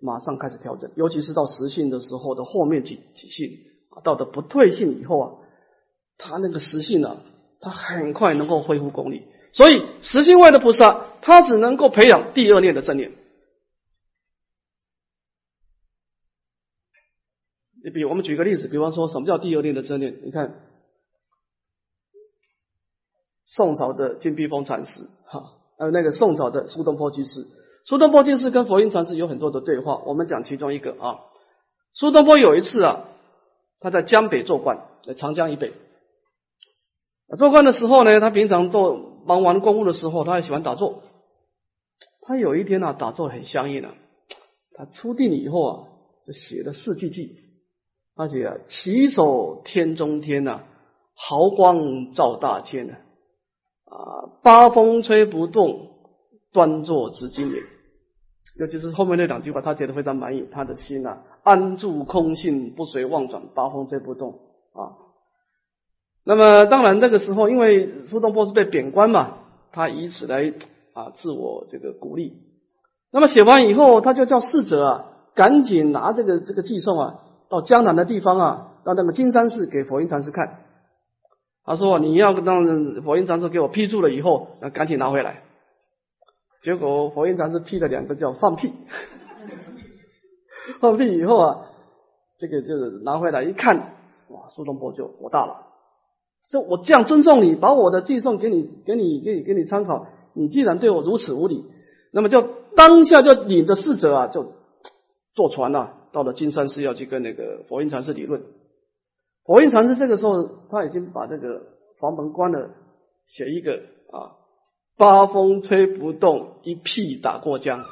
[0.00, 3.50] 马上开始调整，尤其是到实性的时候的后面几几性。
[3.90, 5.32] 啊到的不退性以后啊，
[6.16, 7.22] 他那个实性呢，
[7.60, 9.26] 他很快能够恢复功力。
[9.52, 13.12] 所以实性外的菩萨，他只能够培养第二念的正念。
[17.82, 20.20] 你比我们举个例子，比方说什么叫第二念的正念？
[20.22, 20.60] 你看
[23.46, 27.46] 宋朝的金碧峰禅师，哈，还有那个宋朝的苏东坡居士。
[27.86, 31.20] 苏东坡居士跟佛印禅师有很多的对话，我们讲其中一个啊。
[31.94, 33.08] 苏东坡有一次啊。
[33.80, 35.72] 他在江北做官，在长江以北。
[37.36, 41.02] 做官的时候呢，他平常做忙完公务的时候，他还喜欢打坐。
[42.22, 43.94] 他有一天呢，打坐很相应啊。
[44.74, 45.88] 他出定以后啊，
[46.26, 47.30] 就写了四句偈，
[48.14, 50.62] 而且啊，起手天中天呐，
[51.14, 52.94] 毫光照大天呐，
[53.84, 55.90] 啊，八风吹不动，
[56.52, 57.64] 端坐紫金莲。
[58.58, 60.48] 尤其是后面那两句话，他觉得非常满意。
[60.50, 64.40] 他的心啊，安住空性，不随妄转，八风吹不动
[64.74, 64.98] 啊。
[66.24, 69.38] 那么当然，那个时候因为苏东坡是被贬官嘛，
[69.72, 70.52] 他以此来。
[70.94, 72.42] 啊，自我这个鼓励。
[73.12, 80.58] 那么写完以后，他就叫侍者啊，赶紧拿这个这个寄送啊，到江南的地方啊，到那个金山寺给佛印禅师看。
[81.64, 82.64] 他说：“你要让
[83.04, 85.44] 佛印禅师给我批注了以后，那赶紧拿回来。”
[86.62, 88.72] 结果佛印禅师批了两个叫放屁，
[90.80, 91.66] 放屁以后啊，
[92.38, 93.94] 这个就是拿回来一看，
[94.28, 95.66] 哇，苏东坡就火大了。
[96.50, 100.06] 这我这样尊重你，把我的寄送给你，给你，给你，给你参考。
[100.34, 101.64] 你既然对我如此无礼，
[102.12, 102.42] 那么就
[102.74, 104.52] 当下就领着侍者啊，就
[105.34, 108.42] 坐船了，到了金山寺要去跟那个佛印禅师理论。
[109.44, 111.62] 佛印禅师这个时候他已经把这个
[112.00, 112.70] 房门关了，
[113.26, 114.37] 写一个啊，
[114.98, 117.86] 八风吹不动，一屁打过江。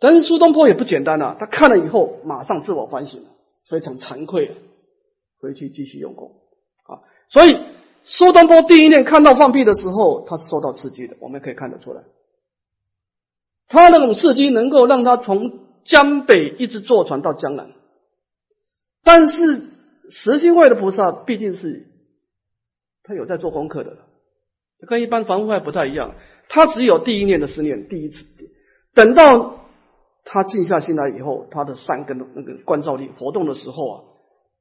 [0.00, 3.24] 但是苏东坡也不简单呐，他看了以后马上自我反省，
[3.68, 4.56] 非常惭愧，
[5.38, 6.40] 回去继续用功
[6.82, 7.60] 啊，所以。
[8.04, 12.02] 苏东坡第一念看到放屁的时候，他是受到刺激的，我们可以看得出来。
[13.68, 17.70] 他那种刺激能够让他从江北一直坐船到江南。
[19.04, 19.62] 但是
[20.10, 21.86] 实心会的菩萨毕竟是
[23.04, 23.96] 他有在做功课的，
[24.86, 26.14] 跟一般凡夫派不太一样。
[26.48, 28.26] 他只有第一念的思念，第一次。
[28.94, 29.64] 等到
[30.24, 34.04] 他静下心来以后，他的善根的那个观照力活动的时候啊，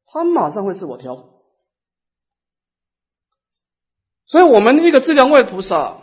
[0.05, 1.27] 他马上会自我调。
[4.25, 5.97] 所以，我们一个自量位菩萨，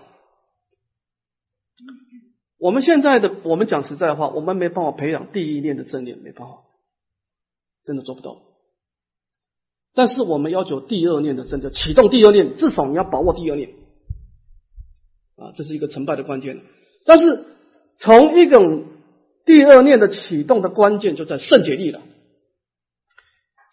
[2.58, 6.58] 我们现在的我们讲实在话，我们没办法培养第一念的正念，没办法，
[7.84, 8.42] 真的做不到。
[9.94, 13.72] 但是，我们要求第二念的正念，启动第二念，至少你要把握第二念，
[15.38, 16.60] 啊，这是一个成败的关键。
[17.04, 17.44] 但是，
[17.96, 18.84] 从一种
[19.44, 22.02] 第二念的启动的关键就在圣解力了。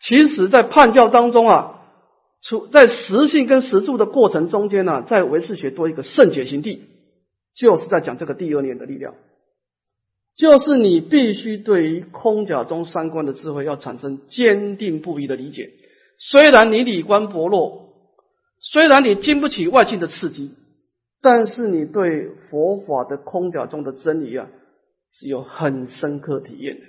[0.02, 1.72] 其实，在判教当中啊。
[2.42, 6.84] 出在实性跟实住的过程中间呢，在唯识学多一个圣解行地，
[7.56, 9.16] 就是在讲这个第二念的力量，
[10.36, 15.72] 就是你必须对于空假中三观的智慧要产生坚定不移的理解。
[16.20, 17.90] 虽然你理观薄弱，
[18.62, 20.52] 虽然你经不起外境的刺激，
[21.26, 24.48] 但是你对佛法的空假中的真理啊，
[25.12, 26.86] 是有很深刻体验的。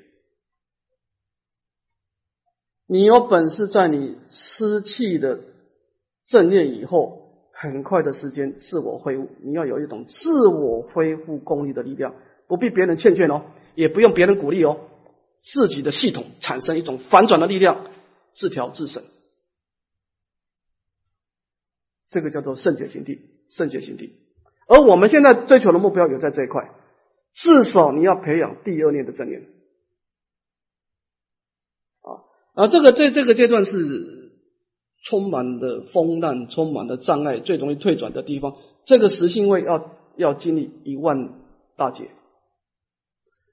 [2.86, 5.40] 你有本事在你失气的
[6.26, 9.30] 正念以后，很快的时间自我恢复。
[9.40, 12.14] 你要有一种自我恢复功力的力量，
[12.46, 13.40] 不必别人劝劝哦，
[13.74, 14.80] 也不用别人鼓励哦，
[15.40, 17.90] 自己的系统产生一种反转的力量，
[18.32, 19.02] 自调自省。
[22.06, 23.18] 这个叫做圣洁心地，
[23.48, 24.25] 圣洁心地。
[24.66, 26.70] 而我们现在追求的目标有在这一块，
[27.34, 29.46] 至少你要培养第二念的正念。
[32.54, 34.32] 啊，这个在这个阶段是
[35.04, 38.56] 充满的风浪，充满的障碍，最容易退转的地方。
[38.86, 41.34] 这个实性位要要经历一万
[41.76, 42.10] 大劫，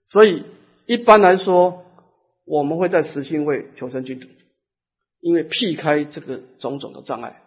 [0.08, 0.46] 所以
[0.88, 1.84] 一般来说，
[2.46, 4.30] 我们会在实性位求生净土，
[5.20, 7.42] 因为避开这个种种的障碍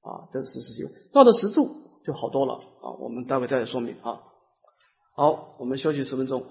[0.00, 0.88] 啊，这是实性。
[1.12, 4.20] 到了实处就好多了啊，我们待会再说明啊。
[5.16, 6.44] 好，我们休息十分钟。